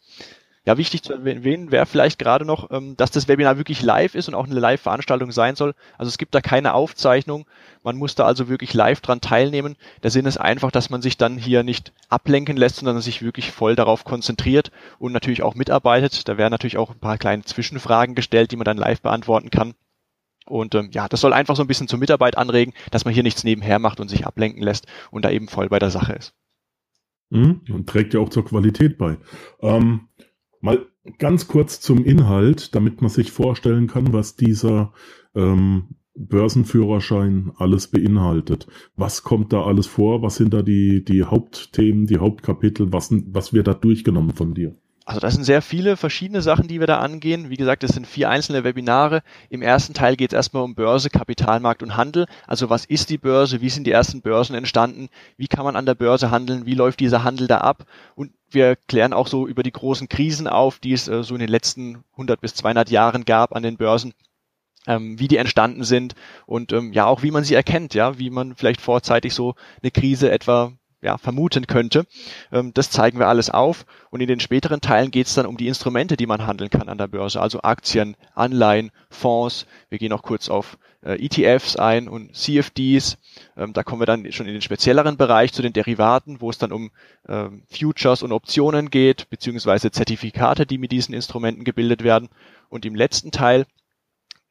Ja, 0.65 0.77
wichtig 0.77 1.03
zu 1.03 1.11
erwähnen 1.11 1.71
wäre 1.71 1.85
vielleicht 1.85 2.17
gerade 2.19 2.45
noch, 2.45 2.71
ähm, 2.71 2.95
dass 2.95 3.11
das 3.11 3.27
Webinar 3.27 3.57
wirklich 3.57 3.81
live 3.81 4.15
ist 4.15 4.29
und 4.29 4.33
auch 4.35 4.45
eine 4.45 4.59
Live-Veranstaltung 4.59 5.33
sein 5.33 5.57
soll. 5.57 5.73
Also 5.97 6.07
es 6.07 6.17
gibt 6.17 6.33
da 6.33 6.39
keine 6.39 6.73
Aufzeichnung. 6.73 7.45
Man 7.83 7.97
muss 7.97 8.15
da 8.15 8.25
also 8.25 8.47
wirklich 8.47 8.73
live 8.73 9.01
dran 9.01 9.19
teilnehmen. 9.19 9.75
Der 10.03 10.11
Sinn 10.11 10.25
ist 10.25 10.37
einfach, 10.37 10.71
dass 10.71 10.89
man 10.89 11.01
sich 11.01 11.17
dann 11.17 11.37
hier 11.37 11.63
nicht 11.63 11.91
ablenken 12.07 12.55
lässt, 12.55 12.77
sondern 12.77 13.01
sich 13.01 13.21
wirklich 13.21 13.51
voll 13.51 13.75
darauf 13.75 14.05
konzentriert 14.05 14.71
und 14.99 15.11
natürlich 15.11 15.43
auch 15.43 15.55
mitarbeitet. 15.55 16.29
Da 16.29 16.37
werden 16.37 16.51
natürlich 16.51 16.77
auch 16.77 16.91
ein 16.91 16.99
paar 16.99 17.17
kleine 17.17 17.43
Zwischenfragen 17.43 18.15
gestellt, 18.15 18.51
die 18.51 18.55
man 18.55 18.65
dann 18.65 18.77
live 18.77 19.01
beantworten 19.01 19.49
kann. 19.49 19.73
Und 20.45 20.75
ähm, 20.75 20.91
ja, 20.93 21.09
das 21.09 21.19
soll 21.19 21.33
einfach 21.33 21.57
so 21.57 21.63
ein 21.63 21.67
bisschen 21.67 21.89
zur 21.89 21.99
Mitarbeit 21.99 22.37
anregen, 22.37 22.73
dass 22.91 23.03
man 23.03 23.13
hier 23.13 23.23
nichts 23.23 23.43
nebenher 23.43 23.79
macht 23.79 23.99
und 23.99 24.07
sich 24.07 24.25
ablenken 24.25 24.63
lässt 24.63 24.87
und 25.11 25.25
da 25.25 25.29
eben 25.29 25.49
voll 25.49 25.67
bei 25.67 25.79
der 25.79 25.89
Sache 25.89 26.13
ist. 26.13 26.33
Mhm, 27.31 27.61
und 27.69 27.89
trägt 27.89 28.13
ja 28.13 28.21
auch 28.21 28.29
zur 28.29 28.45
Qualität 28.45 28.97
bei. 28.97 29.17
Ähm, 29.61 30.07
Mal 30.63 30.85
ganz 31.19 31.49
kurz 31.49 31.81
zum 31.81 32.05
Inhalt, 32.05 32.73
damit 32.73 33.01
man 33.01 33.09
sich 33.09 33.33
vorstellen 33.33 33.87
kann, 33.87 34.13
was 34.13 34.37
dieser 34.37 34.93
ähm, 35.35 35.95
Börsenführerschein 36.15 37.51
alles 37.57 37.89
beinhaltet. 37.89 38.67
Was 38.95 39.23
kommt 39.23 39.51
da 39.51 39.63
alles 39.63 39.87
vor? 39.87 40.21
Was 40.21 40.37
sind 40.37 40.53
da 40.53 40.61
die, 40.61 41.03
die 41.03 41.25
Hauptthemen, 41.25 42.05
die 42.05 42.19
Hauptkapitel? 42.19 42.93
Was, 42.93 43.09
was 43.11 43.51
wird 43.51 43.67
da 43.67 43.73
durchgenommen 43.73 44.31
von 44.31 44.53
dir? 44.53 44.77
Also 45.05 45.19
das 45.19 45.33
sind 45.33 45.43
sehr 45.43 45.61
viele 45.61 45.97
verschiedene 45.97 46.41
Sachen, 46.41 46.69
die 46.69 46.79
wir 46.79 46.87
da 46.87 46.99
angehen. 46.99 47.49
Wie 47.49 47.57
gesagt, 47.57 47.83
es 47.83 47.91
sind 47.91 48.07
vier 48.07 48.29
einzelne 48.29 48.63
Webinare. 48.63 49.21
Im 49.49 49.61
ersten 49.61 49.93
Teil 49.93 50.15
geht 50.15 50.31
es 50.31 50.37
erstmal 50.37 50.63
um 50.63 50.75
Börse, 50.75 51.09
Kapitalmarkt 51.09 51.83
und 51.83 51.97
Handel. 51.97 52.25
Also 52.47 52.69
was 52.69 52.85
ist 52.85 53.09
die 53.09 53.17
Börse? 53.17 53.59
Wie 53.59 53.69
sind 53.69 53.85
die 53.85 53.91
ersten 53.91 54.21
Börsen 54.21 54.55
entstanden? 54.55 55.09
Wie 55.35 55.47
kann 55.47 55.65
man 55.65 55.75
an 55.75 55.85
der 55.85 55.95
Börse 55.95 56.31
handeln? 56.31 56.65
Wie 56.65 56.75
läuft 56.75 57.01
dieser 57.01 57.25
Handel 57.25 57.47
da 57.47 57.57
ab? 57.57 57.85
Und 58.15 58.31
wir 58.53 58.75
klären 58.75 59.13
auch 59.13 59.27
so 59.27 59.47
über 59.47 59.63
die 59.63 59.71
großen 59.71 60.09
Krisen 60.09 60.47
auf, 60.47 60.79
die 60.79 60.93
es 60.93 61.07
äh, 61.07 61.23
so 61.23 61.33
in 61.35 61.39
den 61.39 61.49
letzten 61.49 62.03
100 62.13 62.41
bis 62.41 62.55
200 62.55 62.89
Jahren 62.89 63.25
gab 63.25 63.55
an 63.55 63.63
den 63.63 63.77
Börsen. 63.77 64.13
Ähm, 64.85 65.17
wie 65.17 65.29
die 65.29 65.37
entstanden 65.37 65.85
sind 65.85 66.13
und 66.45 66.73
ähm, 66.73 66.91
ja 66.91 67.05
auch 67.05 67.23
wie 67.23 67.31
man 67.31 67.45
sie 67.45 67.55
erkennt, 67.55 67.93
ja, 67.93 68.19
wie 68.19 68.29
man 68.29 68.53
vielleicht 68.53 68.81
vorzeitig 68.81 69.33
so 69.33 69.55
eine 69.81 69.91
Krise 69.91 70.29
etwa 70.29 70.73
ja, 71.03 71.17
vermuten 71.17 71.67
könnte. 71.67 72.05
Ähm, 72.51 72.73
das 72.73 72.89
zeigen 72.89 73.19
wir 73.19 73.27
alles 73.27 73.49
auf 73.49 73.85
und 74.09 74.21
in 74.21 74.27
den 74.27 74.39
späteren 74.39 74.81
Teilen 74.81 75.11
geht 75.11 75.27
es 75.27 75.35
dann 75.35 75.45
um 75.45 75.57
die 75.57 75.67
Instrumente, 75.67 76.17
die 76.17 76.25
man 76.25 76.47
handeln 76.47 76.69
kann 76.69 76.89
an 76.89 76.97
der 76.97 77.07
Börse, 77.07 77.41
also 77.41 77.61
Aktien, 77.61 78.15
Anleihen, 78.33 78.91
Fonds. 79.09 79.65
Wir 79.89 79.99
gehen 79.99 80.13
auch 80.13 80.23
kurz 80.23 80.49
auf 80.49 80.77
äh, 81.03 81.23
ETFs 81.23 81.75
ein 81.75 82.07
und 82.07 82.35
CFDs. 82.35 83.17
Ähm, 83.57 83.73
da 83.73 83.83
kommen 83.83 84.01
wir 84.01 84.05
dann 84.05 84.31
schon 84.31 84.47
in 84.47 84.53
den 84.53 84.61
spezielleren 84.61 85.17
Bereich 85.17 85.53
zu 85.53 85.61
den 85.61 85.73
Derivaten, 85.73 86.41
wo 86.41 86.49
es 86.49 86.57
dann 86.57 86.71
um 86.71 86.91
ähm, 87.27 87.63
Futures 87.69 88.23
und 88.23 88.31
Optionen 88.31 88.89
geht, 88.89 89.29
beziehungsweise 89.29 89.91
Zertifikate, 89.91 90.65
die 90.65 90.77
mit 90.77 90.91
diesen 90.91 91.13
Instrumenten 91.13 91.63
gebildet 91.63 92.03
werden. 92.03 92.29
Und 92.69 92.85
im 92.85 92.95
letzten 92.95 93.31
Teil 93.31 93.65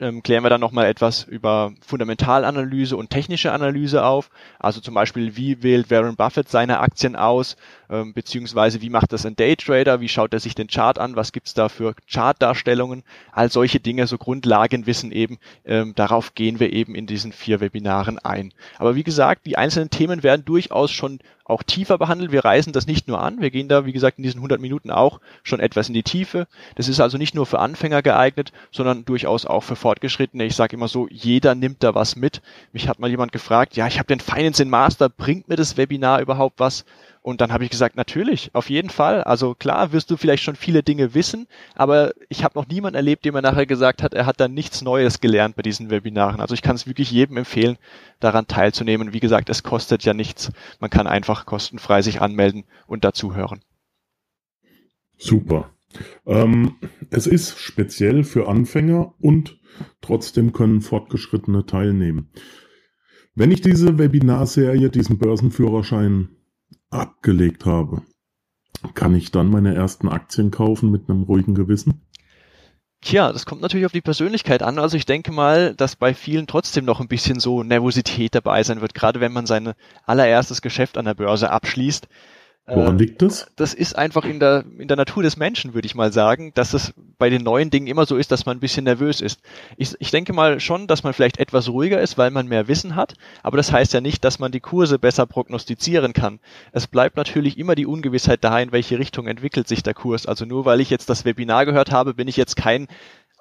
ähm, 0.01 0.23
klären 0.23 0.45
wir 0.45 0.51
dann 0.51 0.61
nochmal 0.61 0.87
etwas 0.87 1.25
über 1.25 1.73
Fundamentalanalyse 1.81 2.97
und 2.97 3.11
technische 3.11 3.53
Analyse 3.53 4.05
auf. 4.05 4.31
Also 4.59 4.81
zum 4.81 4.95
Beispiel, 4.95 5.37
wie 5.37 5.63
wählt 5.63 5.91
Warren 5.91 6.17
Buffett 6.17 6.49
seine 6.49 6.81
Aktien 6.81 7.15
aus, 7.15 7.57
ähm, 7.89 8.13
beziehungsweise 8.13 8.83
wie 8.83 8.91
macht 8.91 9.13
das 9.13 9.25
ein 9.25 9.37
Daytrader, 9.37 10.01
wie 10.01 10.09
schaut 10.09 10.33
er 10.33 10.41
sich 10.41 10.55
den 10.55 10.67
Chart 10.67 10.99
an, 10.99 11.17
was 11.17 11.33
gibt's 11.33 11.55
da 11.55 11.69
für 11.69 11.95
Chartdarstellungen, 12.11 13.05
all 13.31 13.51
solche 13.51 13.81
Dinge, 13.81 14.07
so 14.07 14.19
Grundlagenwissen 14.19 15.13
eben, 15.13 15.39
ähm, 15.65 15.95
darauf 15.95 16.35
gehen 16.35 16.59
wir 16.59 16.73
eben 16.73 16.95
in 16.95 17.07
diesen 17.07 17.33
vier 17.33 17.61
Webinaren 17.61 18.19
ein. 18.19 18.53
Aber 18.79 18.97
wie 18.97 19.05
gesagt, 19.05 19.47
die 19.47 19.57
einzelnen 19.57 19.91
Themen 19.91 20.23
werden 20.23 20.45
durchaus 20.45 20.91
schon 20.91 21.21
auch 21.53 21.63
tiefer 21.63 21.99
behandelt. 21.99 22.33
Wir 22.33 22.45
reisen 22.45 22.73
das 22.73 22.87
nicht 22.87 23.09
nur 23.09 23.21
an, 23.21 23.41
wir 23.41 23.51
gehen 23.51 23.69
da, 23.69 23.87
wie 23.87 23.93
gesagt, 23.93 24.19
in 24.19 24.25
diesen 24.25 24.39
100 24.39 24.61
Minuten 24.61 24.91
auch 24.91 25.21
schon 25.43 25.61
etwas 25.61 25.89
in 25.89 25.95
die 25.95 26.03
Tiefe. 26.03 26.47
Das 26.75 26.89
ist 26.89 27.01
also 27.01 27.19
nicht 27.19 27.35
nur 27.35 27.47
für 27.47 27.61
Anfänger 27.61 28.03
geeignet, 28.03 28.53
sondern 28.71 29.05
durchaus 29.05 29.47
auch 29.47 29.63
für 29.63 29.77
Fortgeschrittene. 29.77 30.45
Ich 30.45 30.57
sage 30.57 30.77
immer 30.77 30.89
so, 30.89 31.07
jeder 31.11 31.55
nimmt 31.55 31.83
da 31.83 31.95
was 31.95 32.17
mit. 32.17 32.43
Mich 32.73 32.89
hat 32.89 32.99
mal 32.99 33.11
jemand 33.11 33.33
gefragt, 33.33 33.77
ja, 33.77 33.87
ich 33.87 33.99
habe 33.99 34.09
den 34.09 34.21
Finance 34.21 34.63
in 34.63 34.71
Master, 34.71 35.09
bringt 35.09 35.49
mir 35.49 35.57
das 35.57 35.77
Webinar 35.77 36.21
überhaupt 36.21 36.59
was? 36.59 36.85
Und 37.23 37.41
dann 37.41 37.53
habe 37.53 37.63
ich 37.63 37.71
gesagt, 37.71 37.97
natürlich, 37.97 38.51
auf 38.53 38.69
jeden 38.69 38.91
Fall. 38.91 39.23
Also 39.23 39.55
klar, 39.55 39.93
wirst 39.93 40.11
du 40.11 40.17
vielleicht 40.17 40.43
schon 40.43 40.57
viele 40.57 40.83
Dinge 40.83 41.15
wissen, 41.15 41.47
aber 41.77 42.13
ich 42.29 42.43
habe 42.43 42.59
noch 42.59 42.67
niemanden 42.67 42.97
erlebt, 42.97 43.25
dem 43.25 43.37
er 43.37 43.43
nachher 43.43 43.65
gesagt 43.65 44.03
hat, 44.03 44.13
er 44.13 44.27
hat 44.27 44.41
da 44.41 44.49
nichts 44.49 44.83
Neues 44.83 45.21
gelernt 45.21 45.55
bei 45.55 45.63
diesen 45.63 45.89
Webinaren. 45.89 46.41
Also 46.41 46.55
ich 46.55 46.63
kann 46.63 46.75
es 46.75 46.89
wirklich 46.89 47.13
jedem 47.13 47.37
empfehlen, 47.37 47.79
daran 48.19 48.49
teilzunehmen. 48.49 49.13
Wie 49.13 49.21
gesagt, 49.21 49.51
es 49.51 49.63
kostet 49.63 50.03
ja 50.03 50.15
nichts. 50.15 50.51
Man 50.81 50.91
kann 50.91 51.07
einfach 51.07 51.42
kostenfrei 51.47 52.03
sich 52.03 52.21
anmelden 52.21 52.65
und 52.87 53.05
dazuhören. 53.05 53.61
Super. 55.19 55.71
Ähm, 56.27 56.77
es 57.11 57.27
ist 57.27 57.59
speziell 57.59 58.25
für 58.25 58.49
Anfänger 58.49 59.15
und 59.21 59.61
trotzdem 60.01 60.53
können 60.53 60.81
Fortgeschrittene 60.81 61.67
teilnehmen. 61.67 62.31
Wenn 63.35 63.51
ich 63.51 63.61
diese 63.61 63.99
Webinarserie, 63.99 64.91
diesen 64.91 65.19
Börsenführerschein 65.19 66.29
abgelegt 66.91 67.65
habe, 67.65 68.03
kann 68.95 69.15
ich 69.15 69.31
dann 69.31 69.49
meine 69.49 69.75
ersten 69.75 70.09
Aktien 70.09 70.51
kaufen 70.51 70.91
mit 70.91 71.09
einem 71.09 71.23
ruhigen 71.23 71.55
Gewissen? 71.55 72.03
Tja, 73.03 73.33
das 73.33 73.47
kommt 73.47 73.61
natürlich 73.63 73.85
auf 73.85 73.93
die 73.93 74.01
Persönlichkeit 74.01 74.63
an. 74.63 74.79
Also 74.79 74.97
ich 74.97 75.05
denke 75.05 75.33
mal, 75.33 75.75
dass 75.75 75.97
bei 75.97 76.15
vielen 76.15 76.47
trotzdem 76.47 76.85
noch 76.85 77.01
ein 77.01 77.09
bisschen 77.09 77.41
so 77.41 77.65
Nervosität 77.65 78.33
dabei 78.35 78.63
sein 78.63 78.81
wird, 78.81 78.95
gerade 78.95 79.19
wenn 79.19 79.33
man 79.33 79.45
sein 79.45 79.75
allererstes 80.07 80.63
Geschäft 80.63 80.97
an 80.97 81.07
der 81.07 81.15
Börse 81.15 81.51
abschließt. 81.51 82.07
Woran 82.67 82.97
äh, 82.97 83.03
liegt 83.03 83.23
das? 83.23 83.47
Das 83.57 83.75
ist 83.75 83.99
einfach 83.99 84.25
in 84.25 84.39
der, 84.39 84.65
in 84.79 84.87
der 84.87 84.97
Natur 84.97 85.25
des 85.25 85.37
Menschen, 85.37 85.75
würde 85.75 85.87
ich 85.87 85.97
mal 85.97 86.13
sagen, 86.13 86.53
dass 86.55 86.75
es 86.75 86.95
bei 87.19 87.29
den 87.29 87.43
neuen 87.43 87.71
Dingen 87.71 87.89
immer 87.89 88.07
so 88.07 88.17
ist, 88.17 88.31
dass 88.31 88.47
man 88.47 88.57
ein 88.57 88.61
bisschen 88.61 88.85
nervös 88.85 89.21
ist. 89.21 89.41
Ich, 89.77 89.97
ich 89.99 90.13
denke 90.13 90.33
mal 90.33 90.61
schon, 90.61 90.87
dass 90.87 91.03
man 91.03 91.13
vielleicht 91.13 91.39
etwas 91.39 91.69
ruhiger 91.69 92.01
ist, 92.01 92.19
weil 92.19 92.31
man 92.31 92.47
mehr 92.47 92.69
Wissen 92.69 92.95
hat, 92.95 93.15
aber 93.43 93.57
das 93.57 93.73
heißt 93.73 93.93
ja 93.95 94.01
nicht, 94.01 94.25
dass 94.25 94.39
man 94.39 94.53
die 94.53 94.61
Kurse 94.61 95.01
besser 95.01 95.27
prognostizieren 95.27 96.13
kann. 96.13 96.39
Es 96.71 96.87
bleibt 96.87 97.17
natürlich 97.17 97.59
immer 97.59 97.75
die 97.75 97.87
Ungewissheit 97.87 98.45
da, 98.45 98.61
in 98.61 98.71
welche 98.71 98.99
Richtung 98.99 99.27
entwickelt 99.27 99.67
sich 99.67 99.83
der 99.83 99.95
Kurs. 99.95 100.27
Also 100.27 100.45
nur 100.45 100.65
weil 100.65 100.81
ich 100.81 100.91
jetzt 100.91 101.11
das 101.11 101.25
Webinar 101.25 101.67
gehört 101.67 101.91
habe, 101.91 102.15
bin 102.15 102.29
ich 102.29 102.37
jetzt 102.37 102.55
kein 102.55 102.87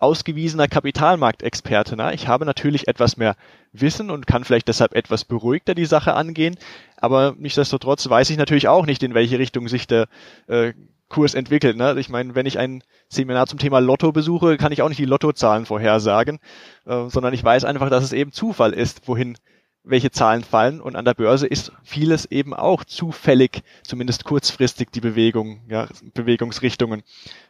ausgewiesener 0.02 0.68
Kapitalmarktexperte. 0.68 1.96
Ne? 1.96 2.14
Ich 2.14 2.28
habe 2.28 2.46
natürlich 2.46 2.88
etwas 2.88 3.18
mehr 3.18 3.36
Wissen 3.74 4.10
und 4.10 4.28
kann 4.28 4.44
vielleicht 4.44 4.68
deshalb 4.68 4.96
etwas 4.96 5.26
beruhigter 5.26 5.76
die 5.76 5.86
Sache 5.86 6.14
angehen, 6.14 6.56
aber 6.98 7.36
nichtsdestotrotz 7.38 8.10
weiß 8.10 8.30
ich 8.30 8.38
natürlich 8.38 8.68
auch 8.68 8.86
nicht, 8.86 9.04
in 9.04 9.14
welche 9.14 9.40
Richtung 9.40 9.68
sich 9.68 9.88
der 9.88 10.08
äh, 10.48 10.74
Kurs 11.08 11.36
entwickelt. 11.36 11.78
Ne? 11.78 11.96
Ich 12.00 12.10
meine, 12.10 12.36
wenn 12.36 12.46
ich 12.46 12.58
ein 12.58 12.84
Seminar 13.10 13.48
zum 13.48 13.60
Thema 13.60 13.80
Lotto 13.80 14.12
besuche, 14.12 14.58
kann 14.58 14.72
ich 14.72 14.82
auch 14.82 14.90
nicht 14.90 15.00
die 15.00 15.06
Lottozahlen 15.06 15.66
vorhersagen, 15.66 16.40
äh, 16.86 17.10
sondern 17.10 17.34
ich 17.34 17.44
weiß 17.44 17.66
einfach, 17.66 17.90
dass 17.90 18.04
es 18.04 18.14
eben 18.14 18.32
Zufall 18.32 18.74
ist, 18.74 19.08
wohin 19.08 19.38
welche 19.84 20.12
Zahlen 20.12 20.44
fallen 20.44 20.80
und 20.80 20.96
an 20.96 21.06
der 21.06 21.16
Börse 21.16 21.48
ist 21.48 21.72
vieles 21.84 22.26
eben 22.26 22.54
auch 22.54 22.84
zufällig, 22.84 23.64
zumindest 23.84 24.26
kurzfristig 24.26 24.92
die 24.92 25.02
Bewegung, 25.02 25.62
ja, 25.70 25.88
Bewegungsrichtungen. 26.14 27.04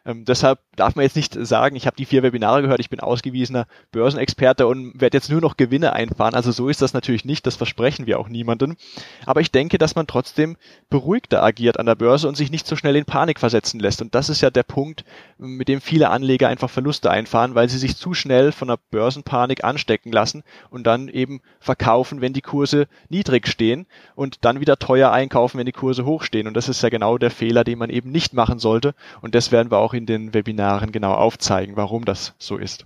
Ähm, 0.06 0.24
deshalb 0.26 0.60
darf 0.76 0.96
man 0.96 1.04
jetzt 1.04 1.18
nicht 1.18 1.34
sagen, 1.46 1.76
ich 1.76 1.86
habe 1.86 1.98
die 1.98 2.06
vier 2.06 2.24
Webinare 2.24 2.62
gehört, 2.62 2.80
ich 2.80 2.90
bin 2.90 3.02
ausgewiesener 3.02 3.68
Börsenexperte 3.92 4.66
und 4.66 5.00
werde 5.00 5.18
jetzt 5.18 5.30
nur 5.30 5.42
noch 5.42 5.58
Gewinne 5.58 5.94
einfahren. 5.94 6.34
Also 6.34 6.52
so 6.52 6.70
ist 6.70 6.82
das 6.82 6.94
natürlich 6.94 7.26
nicht, 7.26 7.46
das 7.46 7.58
versprechen 7.58 8.08
wir 8.08 8.18
auch 8.18 8.30
niemandem. 8.30 8.78
Aber 9.26 9.42
ich 9.42 9.52
denke, 9.52 9.78
dass 9.78 9.96
man 9.96 10.08
trotzdem 10.08 10.56
beruhigter 10.90 11.44
agiert 11.44 11.80
an 11.80 11.86
der 11.86 11.96
Börse 11.96 12.28
und 12.28 12.36
sich 12.36 12.50
nicht 12.50 12.66
so 12.66 12.76
schnell 12.76 12.96
in 12.96 13.06
Panik 13.06 13.40
versetzen 13.40 13.80
lässt. 13.80 14.02
Und 14.02 14.16
das 14.16 14.30
ist 14.30 14.42
ja 14.42 14.50
der 14.50 14.64
Punkt, 14.64 15.04
mit 15.38 15.68
dem 15.68 15.82
viele 15.82 16.10
Anleger 16.10 16.48
einfach 16.48 16.70
Verluste 16.70 17.12
einfahren, 17.12 17.56
weil 17.56 17.70
sie 17.70 17.78
sich 17.78 17.98
zu 17.98 18.14
schnell 18.14 18.54
von 18.54 18.70
der 18.70 18.80
Börsenpanik 18.90 19.64
anstecken 19.64 20.12
lassen 20.12 20.44
und 20.70 20.88
dann 20.88 21.10
eben 21.10 21.42
verkaufen, 21.60 22.21
wenn 22.22 22.34
die 22.34 22.42
Kurse 22.42 22.88
niedrig 23.10 23.48
stehen 23.48 23.86
und 24.16 24.46
dann 24.46 24.60
wieder 24.60 24.78
teuer 24.78 25.12
einkaufen, 25.12 25.58
wenn 25.58 25.66
die 25.66 25.72
Kurse 25.72 26.06
hoch 26.06 26.24
stehen. 26.24 26.48
Und 26.48 26.56
das 26.56 26.70
ist 26.70 26.82
ja 26.82 26.90
genau 26.90 27.18
der 27.18 27.32
Fehler, 27.32 27.64
den 27.64 27.80
man 27.80 27.90
eben 27.90 28.12
nicht 28.12 28.34
machen 28.34 28.60
sollte. 28.60 28.94
Und 29.22 29.36
das 29.36 29.52
werden 29.52 29.72
wir 29.72 29.80
auch 29.80 29.94
in 29.94 30.06
den 30.06 30.34
Webinaren 30.34 30.92
genau 30.92 31.14
aufzeigen, 31.14 31.76
warum 31.76 32.06
das 32.06 32.36
so 32.38 32.58
ist. 32.58 32.86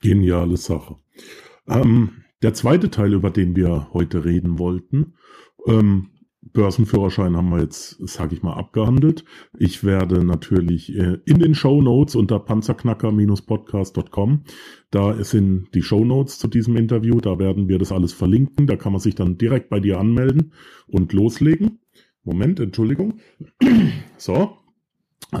Geniale 0.00 0.56
Sache. 0.56 0.96
Ähm, 1.68 2.24
der 2.42 2.54
zweite 2.54 2.90
Teil, 2.90 3.12
über 3.12 3.30
den 3.30 3.54
wir 3.54 3.88
heute 3.92 4.24
reden 4.24 4.58
wollten, 4.58 5.14
ähm, 5.66 6.10
Börsenführerschein 6.42 7.36
haben 7.36 7.50
wir 7.50 7.60
jetzt, 7.60 7.98
sage 8.08 8.34
ich 8.34 8.42
mal, 8.42 8.54
abgehandelt. 8.54 9.26
Ich 9.58 9.84
werde 9.84 10.24
natürlich 10.24 10.96
äh, 10.96 11.18
in 11.26 11.38
den 11.38 11.54
Show 11.54 11.82
Notes 11.82 12.16
unter 12.16 12.38
panzerknacker-podcast.com, 12.38 14.44
da 14.90 15.22
sind 15.22 15.68
die 15.74 15.82
Show 15.82 16.02
Notes 16.04 16.38
zu 16.38 16.48
diesem 16.48 16.76
Interview, 16.76 17.20
da 17.20 17.38
werden 17.38 17.68
wir 17.68 17.78
das 17.78 17.92
alles 17.92 18.14
verlinken, 18.14 18.66
da 18.66 18.76
kann 18.76 18.92
man 18.92 19.00
sich 19.00 19.14
dann 19.14 19.38
direkt 19.38 19.68
bei 19.68 19.80
dir 19.80 20.00
anmelden 20.00 20.54
und 20.86 21.12
loslegen. 21.12 21.80
Moment, 22.24 22.58
Entschuldigung. 22.60 23.20
So, 24.16 24.56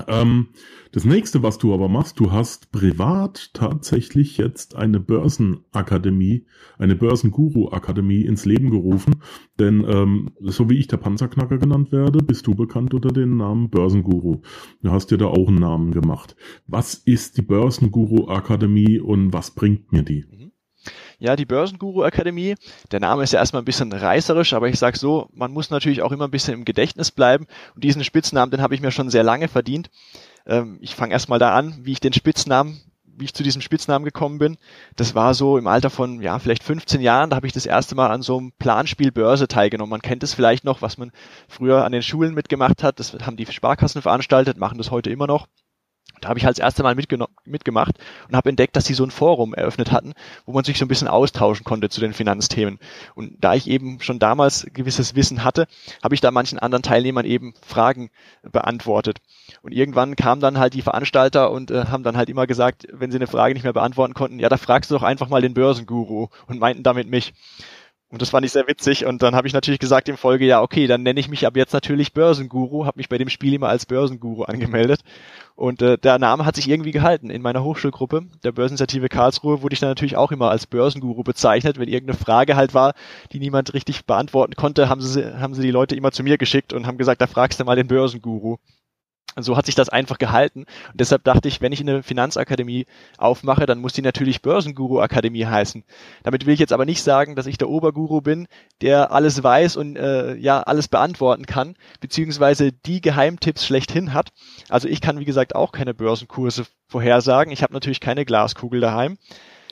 ähm, 0.08 0.48
das 0.92 1.04
nächste, 1.04 1.42
was 1.42 1.58
du 1.58 1.74
aber 1.74 1.88
machst, 1.88 2.20
du 2.20 2.32
hast 2.32 2.70
privat 2.72 3.50
tatsächlich 3.54 4.36
jetzt 4.36 4.76
eine 4.76 5.00
Börsenakademie, 5.00 6.46
eine 6.78 6.96
Börsenguru-Akademie 6.96 8.22
ins 8.22 8.44
Leben 8.44 8.70
gerufen. 8.70 9.22
Denn 9.58 9.84
ähm, 9.88 10.30
so 10.40 10.68
wie 10.70 10.78
ich 10.78 10.86
der 10.86 10.98
Panzerknacker 10.98 11.58
genannt 11.58 11.92
werde, 11.92 12.22
bist 12.22 12.46
du 12.46 12.54
bekannt 12.54 12.94
unter 12.94 13.10
dem 13.10 13.36
Namen 13.36 13.70
Börsenguru. 13.70 14.42
Du 14.82 14.90
hast 14.90 15.10
dir 15.10 15.18
da 15.18 15.26
auch 15.26 15.48
einen 15.48 15.58
Namen 15.58 15.92
gemacht. 15.92 16.36
Was 16.66 16.94
ist 16.94 17.38
die 17.38 17.42
Börsenguru-Akademie 17.42 19.00
und 19.00 19.32
was 19.32 19.52
bringt 19.52 19.92
mir 19.92 20.02
die? 20.02 20.24
Mhm. 20.30 20.49
Ja, 21.20 21.36
die 21.36 21.44
Börsenguru 21.44 22.02
Akademie, 22.02 22.54
der 22.90 22.98
Name 22.98 23.22
ist 23.22 23.34
ja 23.34 23.40
erstmal 23.40 23.60
ein 23.60 23.66
bisschen 23.66 23.92
reißerisch, 23.92 24.54
aber 24.54 24.68
ich 24.68 24.78
sag 24.78 24.96
so, 24.96 25.28
man 25.34 25.52
muss 25.52 25.68
natürlich 25.68 26.00
auch 26.00 26.12
immer 26.12 26.24
ein 26.24 26.30
bisschen 26.30 26.54
im 26.54 26.64
Gedächtnis 26.64 27.10
bleiben. 27.10 27.46
Und 27.74 27.84
diesen 27.84 28.02
Spitznamen, 28.04 28.50
den 28.50 28.62
habe 28.62 28.74
ich 28.74 28.80
mir 28.80 28.90
schon 28.90 29.10
sehr 29.10 29.22
lange 29.22 29.46
verdient. 29.46 29.90
Ähm, 30.46 30.78
ich 30.80 30.94
fange 30.94 31.12
erstmal 31.12 31.38
da 31.38 31.54
an, 31.54 31.78
wie 31.82 31.92
ich 31.92 32.00
den 32.00 32.14
Spitznamen 32.14 32.80
wie 33.20 33.26
ich 33.26 33.34
zu 33.34 33.42
diesem 33.42 33.60
Spitznamen 33.60 34.06
gekommen 34.06 34.38
bin. 34.38 34.56
Das 34.96 35.14
war 35.14 35.34
so 35.34 35.58
im 35.58 35.66
Alter 35.66 35.90
von, 35.90 36.22
ja, 36.22 36.38
vielleicht 36.38 36.62
15 36.62 37.02
Jahren, 37.02 37.28
da 37.28 37.36
habe 37.36 37.46
ich 37.46 37.52
das 37.52 37.66
erste 37.66 37.94
Mal 37.94 38.10
an 38.10 38.22
so 38.22 38.38
einem 38.38 38.52
Planspiel 38.58 39.12
Börse 39.12 39.46
teilgenommen. 39.46 39.90
Man 39.90 40.00
kennt 40.00 40.22
es 40.22 40.32
vielleicht 40.32 40.64
noch, 40.64 40.80
was 40.80 40.96
man 40.96 41.12
früher 41.46 41.84
an 41.84 41.92
den 41.92 42.02
Schulen 42.02 42.32
mitgemacht 42.32 42.82
hat. 42.82 42.98
Das 42.98 43.12
haben 43.12 43.36
die 43.36 43.44
Sparkassen 43.44 44.00
veranstaltet, 44.00 44.56
machen 44.56 44.78
das 44.78 44.90
heute 44.90 45.10
immer 45.10 45.26
noch. 45.26 45.48
Da 46.20 46.28
habe 46.28 46.38
ich 46.38 46.44
halt 46.44 46.58
das 46.58 46.64
erste 46.64 46.82
Mal 46.82 46.94
mitgemacht 46.94 47.98
und 48.28 48.36
habe 48.36 48.48
entdeckt, 48.48 48.76
dass 48.76 48.84
sie 48.84 48.94
so 48.94 49.04
ein 49.04 49.10
Forum 49.10 49.54
eröffnet 49.54 49.92
hatten, 49.92 50.12
wo 50.44 50.52
man 50.52 50.64
sich 50.64 50.78
so 50.78 50.84
ein 50.84 50.88
bisschen 50.88 51.08
austauschen 51.08 51.64
konnte 51.64 51.88
zu 51.88 52.00
den 52.00 52.12
Finanzthemen. 52.12 52.78
Und 53.14 53.36
da 53.40 53.54
ich 53.54 53.68
eben 53.68 54.00
schon 54.00 54.18
damals 54.18 54.66
gewisses 54.72 55.14
Wissen 55.14 55.44
hatte, 55.44 55.66
habe 56.02 56.14
ich 56.14 56.20
da 56.20 56.30
manchen 56.30 56.58
anderen 56.58 56.82
Teilnehmern 56.82 57.24
eben 57.24 57.54
Fragen 57.62 58.10
beantwortet. 58.42 59.18
Und 59.62 59.72
irgendwann 59.72 60.16
kamen 60.16 60.40
dann 60.40 60.58
halt 60.58 60.74
die 60.74 60.82
Veranstalter 60.82 61.50
und 61.50 61.70
äh, 61.70 61.86
haben 61.86 62.02
dann 62.02 62.16
halt 62.16 62.28
immer 62.28 62.46
gesagt, 62.46 62.86
wenn 62.92 63.10
sie 63.10 63.18
eine 63.18 63.26
Frage 63.26 63.54
nicht 63.54 63.64
mehr 63.64 63.72
beantworten 63.72 64.14
konnten, 64.14 64.38
ja, 64.38 64.48
da 64.48 64.56
fragst 64.56 64.90
du 64.90 64.94
doch 64.94 65.02
einfach 65.02 65.28
mal 65.28 65.42
den 65.42 65.54
Börsenguru 65.54 66.28
und 66.46 66.60
meinten 66.60 66.82
damit 66.82 67.08
mich. 67.08 67.32
Und 68.10 68.20
das 68.20 68.30
fand 68.30 68.44
ich 68.44 68.50
sehr 68.50 68.66
witzig. 68.66 69.06
Und 69.06 69.22
dann 69.22 69.36
habe 69.36 69.46
ich 69.46 69.54
natürlich 69.54 69.78
gesagt 69.78 70.08
im 70.08 70.16
Folge, 70.16 70.44
ja, 70.44 70.62
okay, 70.62 70.88
dann 70.88 71.04
nenne 71.04 71.20
ich 71.20 71.28
mich 71.28 71.46
ab 71.46 71.56
jetzt 71.56 71.72
natürlich 71.72 72.12
Börsenguru, 72.12 72.84
habe 72.84 72.98
mich 72.98 73.08
bei 73.08 73.18
dem 73.18 73.28
Spiel 73.28 73.54
immer 73.54 73.68
als 73.68 73.86
Börsenguru 73.86 74.42
angemeldet. 74.42 75.02
Und 75.54 75.80
äh, 75.80 75.96
der 75.96 76.18
Name 76.18 76.44
hat 76.44 76.56
sich 76.56 76.68
irgendwie 76.68 76.90
gehalten. 76.90 77.30
In 77.30 77.40
meiner 77.40 77.62
Hochschulgruppe, 77.62 78.22
der 78.42 78.50
Börseninitiative 78.50 79.08
Karlsruhe, 79.08 79.62
wurde 79.62 79.74
ich 79.74 79.80
dann 79.80 79.90
natürlich 79.90 80.16
auch 80.16 80.32
immer 80.32 80.50
als 80.50 80.66
Börsenguru 80.66 81.22
bezeichnet. 81.22 81.78
Wenn 81.78 81.88
irgendeine 81.88 82.18
Frage 82.18 82.56
halt 82.56 82.74
war, 82.74 82.94
die 83.32 83.38
niemand 83.38 83.74
richtig 83.74 84.06
beantworten 84.06 84.54
konnte, 84.56 84.88
haben 84.88 85.00
sie, 85.00 85.38
haben 85.38 85.54
sie 85.54 85.62
die 85.62 85.70
Leute 85.70 85.94
immer 85.94 86.10
zu 86.10 86.24
mir 86.24 86.36
geschickt 86.36 86.72
und 86.72 86.88
haben 86.88 86.98
gesagt, 86.98 87.20
da 87.20 87.28
fragst 87.28 87.60
du 87.60 87.64
mal 87.64 87.76
den 87.76 87.86
Börsenguru. 87.86 88.56
So 89.36 89.56
hat 89.56 89.66
sich 89.66 89.74
das 89.74 89.88
einfach 89.88 90.18
gehalten. 90.18 90.60
Und 90.90 91.00
deshalb 91.00 91.24
dachte 91.24 91.48
ich, 91.48 91.60
wenn 91.60 91.72
ich 91.72 91.80
eine 91.80 92.02
Finanzakademie 92.02 92.86
aufmache, 93.16 93.66
dann 93.66 93.80
muss 93.80 93.92
die 93.92 94.02
natürlich 94.02 94.42
Börsenguru 94.42 95.00
Akademie 95.00 95.46
heißen. 95.46 95.84
Damit 96.22 96.46
will 96.46 96.54
ich 96.54 96.60
jetzt 96.60 96.72
aber 96.72 96.84
nicht 96.84 97.02
sagen, 97.02 97.36
dass 97.36 97.46
ich 97.46 97.58
der 97.58 97.68
Oberguru 97.68 98.20
bin, 98.20 98.48
der 98.80 99.12
alles 99.12 99.42
weiß 99.42 99.76
und 99.76 99.96
äh, 99.96 100.34
ja 100.36 100.62
alles 100.62 100.88
beantworten 100.88 101.46
kann, 101.46 101.76
beziehungsweise 102.00 102.72
die 102.72 103.00
Geheimtipps 103.00 103.64
schlechthin 103.64 104.14
hat. 104.14 104.30
Also 104.68 104.88
ich 104.88 105.00
kann 105.00 105.20
wie 105.20 105.24
gesagt 105.24 105.54
auch 105.54 105.72
keine 105.72 105.94
Börsenkurse 105.94 106.66
vorhersagen. 106.88 107.52
Ich 107.52 107.62
habe 107.62 107.72
natürlich 107.72 108.00
keine 108.00 108.24
Glaskugel 108.24 108.80
daheim 108.80 109.18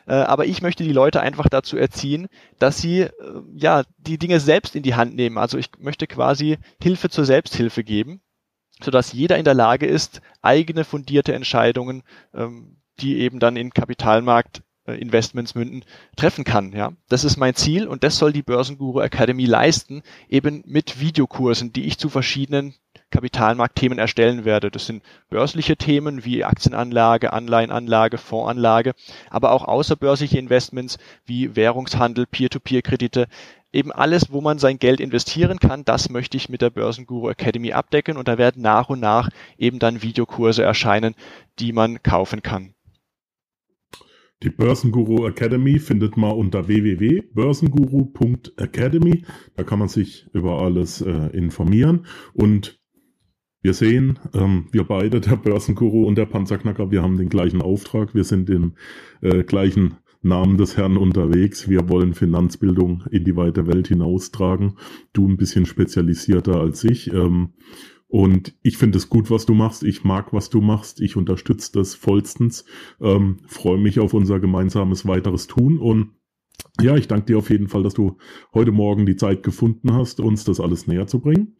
äh, 0.06 0.14
aber 0.14 0.46
ich 0.46 0.62
möchte 0.62 0.84
die 0.84 0.92
Leute 0.92 1.20
einfach 1.20 1.50
dazu 1.50 1.76
erziehen, 1.76 2.28
dass 2.58 2.78
sie 2.78 3.00
äh, 3.00 3.10
ja 3.54 3.82
die 3.98 4.16
Dinge 4.16 4.40
selbst 4.40 4.74
in 4.74 4.82
die 4.82 4.94
Hand 4.94 5.14
nehmen. 5.14 5.36
Also 5.36 5.58
ich 5.58 5.68
möchte 5.78 6.06
quasi 6.06 6.56
Hilfe 6.80 7.10
zur 7.10 7.26
Selbsthilfe 7.26 7.84
geben 7.84 8.22
sodass 8.82 9.12
jeder 9.12 9.36
in 9.38 9.44
der 9.44 9.54
Lage 9.54 9.86
ist, 9.86 10.20
eigene 10.42 10.84
fundierte 10.84 11.34
Entscheidungen, 11.34 12.02
ähm, 12.34 12.76
die 13.00 13.18
eben 13.18 13.38
dann 13.38 13.56
in 13.56 13.70
Kapitalmarkt 13.70 14.62
äh, 14.88 14.94
Investments 14.94 15.54
münden, 15.54 15.84
treffen 16.16 16.44
kann. 16.44 16.72
Ja, 16.72 16.92
das 17.08 17.24
ist 17.24 17.36
mein 17.36 17.54
Ziel 17.54 17.86
und 17.86 18.02
das 18.02 18.16
soll 18.16 18.32
die 18.32 18.42
Börsenguru 18.42 19.00
Academy 19.00 19.44
leisten, 19.44 20.02
eben 20.28 20.62
mit 20.66 21.00
Videokursen, 21.00 21.72
die 21.72 21.84
ich 21.84 21.98
zu 21.98 22.08
verschiedenen 22.08 22.74
Kapitalmarktthemen 23.10 23.98
erstellen 23.98 24.44
werde. 24.44 24.70
Das 24.70 24.86
sind 24.86 25.02
börsliche 25.30 25.76
Themen 25.76 26.24
wie 26.24 26.44
Aktienanlage, 26.44 27.32
Anleihenanlage, 27.32 28.18
Fondsanlage, 28.18 28.94
aber 29.30 29.52
auch 29.52 29.64
außerbörsliche 29.64 30.38
Investments 30.38 30.98
wie 31.24 31.56
Währungshandel, 31.56 32.26
Peer-to-Peer-Kredite, 32.26 33.28
eben 33.72 33.92
alles, 33.92 34.32
wo 34.32 34.40
man 34.40 34.58
sein 34.58 34.78
Geld 34.78 35.00
investieren 35.00 35.58
kann, 35.58 35.84
das 35.84 36.10
möchte 36.10 36.36
ich 36.36 36.48
mit 36.48 36.62
der 36.62 36.70
Börsenguru 36.70 37.28
Academy 37.28 37.72
abdecken 37.72 38.16
und 38.16 38.28
da 38.28 38.38
werden 38.38 38.62
nach 38.62 38.88
und 38.88 39.00
nach 39.00 39.28
eben 39.56 39.78
dann 39.78 40.02
Videokurse 40.02 40.62
erscheinen, 40.62 41.14
die 41.58 41.72
man 41.72 42.02
kaufen 42.02 42.42
kann. 42.42 42.74
Die 44.44 44.50
Börsenguru 44.50 45.26
Academy 45.26 45.80
findet 45.80 46.16
man 46.16 46.30
unter 46.30 46.68
www.börsenguru.academy. 46.68 49.24
Da 49.56 49.64
kann 49.64 49.80
man 49.80 49.88
sich 49.88 50.28
über 50.32 50.62
alles 50.62 51.00
äh, 51.00 51.36
informieren. 51.36 52.06
Und 52.34 52.78
wir 53.62 53.74
sehen, 53.74 54.20
ähm, 54.34 54.68
wir 54.70 54.84
beide, 54.84 55.20
der 55.20 55.34
Börsenguru 55.34 56.06
und 56.06 56.16
der 56.16 56.26
Panzerknacker, 56.26 56.92
wir 56.92 57.02
haben 57.02 57.16
den 57.16 57.28
gleichen 57.28 57.62
Auftrag. 57.62 58.14
Wir 58.14 58.22
sind 58.22 58.48
im 58.48 58.76
äh, 59.22 59.42
gleichen 59.42 59.96
Namen 60.20 60.58
des 60.58 60.76
Herrn 60.76 60.96
unterwegs. 60.96 61.68
Wir 61.68 61.88
wollen 61.88 62.14
Finanzbildung 62.14 63.04
in 63.10 63.24
die 63.24 63.36
weite 63.36 63.66
Welt 63.66 63.88
hinaustragen. 63.88 64.74
Du 65.12 65.28
ein 65.28 65.36
bisschen 65.36 65.66
spezialisierter 65.66 66.60
als 66.60 66.84
ich. 66.84 67.12
Ähm, 67.12 67.50
und 68.08 68.54
ich 68.62 68.78
finde 68.78 68.98
es 68.98 69.08
gut, 69.08 69.30
was 69.30 69.46
du 69.46 69.54
machst. 69.54 69.84
Ich 69.84 70.02
mag, 70.02 70.32
was 70.32 70.48
du 70.48 70.60
machst. 70.60 71.00
Ich 71.00 71.16
unterstütze 71.16 71.72
das 71.72 71.94
vollstens. 71.94 72.64
Ähm, 73.00 73.38
Freue 73.46 73.78
mich 73.78 74.00
auf 74.00 74.14
unser 74.14 74.40
gemeinsames 74.40 75.06
weiteres 75.06 75.46
Tun. 75.46 75.78
Und 75.78 76.12
ja, 76.80 76.96
ich 76.96 77.06
danke 77.06 77.26
dir 77.26 77.38
auf 77.38 77.50
jeden 77.50 77.68
Fall, 77.68 77.82
dass 77.82 77.94
du 77.94 78.16
heute 78.54 78.72
Morgen 78.72 79.04
die 79.06 79.16
Zeit 79.16 79.42
gefunden 79.42 79.92
hast, 79.92 80.20
uns 80.20 80.44
das 80.44 80.58
alles 80.58 80.86
näher 80.86 81.06
zu 81.06 81.20
bringen. 81.20 81.56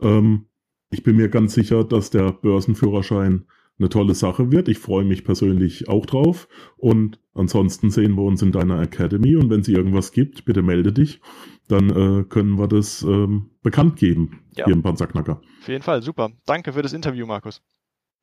Ähm, 0.00 0.46
ich 0.90 1.02
bin 1.02 1.16
mir 1.16 1.28
ganz 1.28 1.54
sicher, 1.54 1.82
dass 1.82 2.10
der 2.10 2.30
Börsenführerschein 2.32 3.46
eine 3.78 3.88
tolle 3.88 4.14
Sache 4.14 4.50
wird. 4.50 4.68
Ich 4.68 4.78
freue 4.78 5.04
mich 5.04 5.24
persönlich 5.24 5.88
auch 5.88 6.06
drauf. 6.06 6.48
Und 6.76 7.20
ansonsten 7.34 7.90
sehen 7.90 8.14
wir 8.14 8.22
uns 8.22 8.42
in 8.42 8.52
deiner 8.52 8.80
Academy. 8.80 9.36
Und 9.36 9.50
wenn 9.50 9.60
es 9.60 9.68
irgendwas 9.68 10.12
gibt, 10.12 10.44
bitte 10.44 10.62
melde 10.62 10.92
dich. 10.92 11.20
Dann 11.68 11.90
äh, 11.90 12.24
können 12.24 12.58
wir 12.58 12.68
das 12.68 13.02
ähm, 13.02 13.50
bekannt 13.62 13.96
geben 13.96 14.40
ja. 14.56 14.64
hier 14.64 14.74
im 14.74 14.82
Panzerknacker. 14.82 15.40
Auf 15.60 15.68
jeden 15.68 15.82
Fall, 15.82 16.02
super. 16.02 16.30
Danke 16.46 16.72
für 16.72 16.82
das 16.82 16.92
Interview, 16.92 17.26
Markus. 17.26 17.62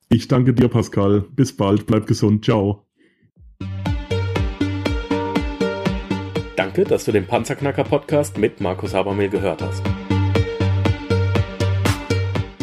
Ich 0.08 0.28
danke 0.28 0.54
dir, 0.54 0.68
Pascal. 0.68 1.24
Bis 1.34 1.56
bald. 1.56 1.86
Bleib 1.86 2.06
gesund. 2.06 2.44
Ciao. 2.44 2.86
Danke, 6.56 6.84
dass 6.84 7.04
du 7.04 7.12
den 7.12 7.26
Panzerknacker 7.26 7.84
Podcast 7.84 8.38
mit 8.38 8.60
Markus 8.60 8.94
Habermehl 8.94 9.28
gehört 9.28 9.62
hast. 9.62 9.82